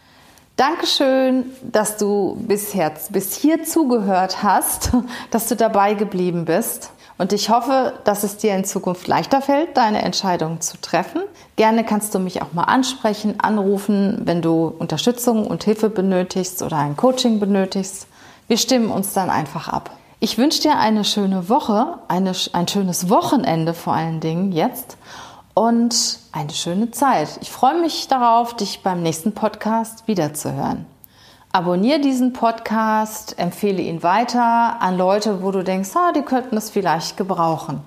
Dankeschön, 0.55 1.51
dass 1.63 1.97
du 1.97 2.37
bisher, 2.47 2.93
bis 3.09 3.35
hier 3.35 3.65
zugehört 3.65 4.41
hast, 4.41 4.91
dass 5.31 5.49
du 5.49 5.55
dabei 5.57 5.95
geblieben 5.95 6.45
bist. 6.45 6.91
Und 7.17 7.31
ich 7.31 7.49
hoffe, 7.49 7.93
dass 8.03 8.23
es 8.23 8.37
dir 8.37 8.55
in 8.55 8.65
Zukunft 8.65 9.07
leichter 9.07 9.41
fällt, 9.41 9.77
deine 9.77 10.01
Entscheidungen 10.01 10.61
zu 10.61 10.79
treffen. 10.81 11.21
Gerne 11.55 11.83
kannst 11.83 12.15
du 12.15 12.19
mich 12.19 12.41
auch 12.41 12.53
mal 12.53 12.63
ansprechen, 12.63 13.39
anrufen, 13.39 14.21
wenn 14.25 14.41
du 14.41 14.73
Unterstützung 14.79 15.45
und 15.45 15.63
Hilfe 15.63 15.89
benötigst 15.89 16.63
oder 16.63 16.77
ein 16.77 16.97
Coaching 16.97 17.39
benötigst. 17.39 18.07
Wir 18.47 18.57
stimmen 18.57 18.89
uns 18.89 19.13
dann 19.13 19.29
einfach 19.29 19.67
ab. 19.67 19.91
Ich 20.19 20.37
wünsche 20.37 20.61
dir 20.61 20.77
eine 20.77 21.03
schöne 21.03 21.49
Woche, 21.49 21.99
eine, 22.07 22.31
ein 22.53 22.67
schönes 22.67 23.09
Wochenende 23.09 23.73
vor 23.73 23.93
allen 23.93 24.19
Dingen 24.19 24.51
jetzt 24.51 24.97
und 25.53 26.19
eine 26.31 26.53
schöne 26.53 26.91
Zeit. 26.91 27.27
Ich 27.41 27.51
freue 27.51 27.79
mich 27.79 28.07
darauf, 28.07 28.55
dich 28.55 28.81
beim 28.81 29.03
nächsten 29.03 29.33
Podcast 29.33 30.07
wiederzuhören. 30.07 30.85
Abonniere 31.55 31.99
diesen 31.99 32.33
Podcast, 32.33 33.37
empfehle 33.37 33.79
ihn 33.79 34.01
weiter 34.01 34.81
an 34.81 34.97
Leute, 34.97 35.43
wo 35.43 35.51
du 35.51 35.63
denkst, 35.63 35.91
ah, 35.93 36.11
die 36.11 36.23
könnten 36.23 36.57
es 36.57 36.71
vielleicht 36.71 37.15
gebrauchen. 37.15 37.81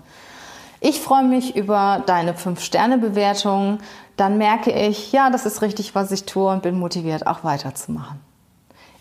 Ich 0.78 1.00
freue 1.00 1.24
mich 1.24 1.56
über 1.56 2.00
deine 2.06 2.34
5-Sterne-Bewertung. 2.34 3.78
Dann 4.16 4.38
merke 4.38 4.70
ich, 4.70 5.10
ja, 5.10 5.30
das 5.30 5.46
ist 5.46 5.62
richtig, 5.62 5.96
was 5.96 6.12
ich 6.12 6.26
tue 6.26 6.48
und 6.48 6.62
bin 6.62 6.78
motiviert, 6.78 7.26
auch 7.26 7.42
weiterzumachen. 7.42 8.20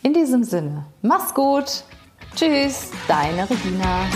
In 0.02 0.14
diesem 0.14 0.44
Sinne, 0.44 0.86
mach's 1.04 1.36
gut. 1.36 1.84
Tschüss, 2.36 2.90
deine 3.08 3.48
Regina. 3.48 4.08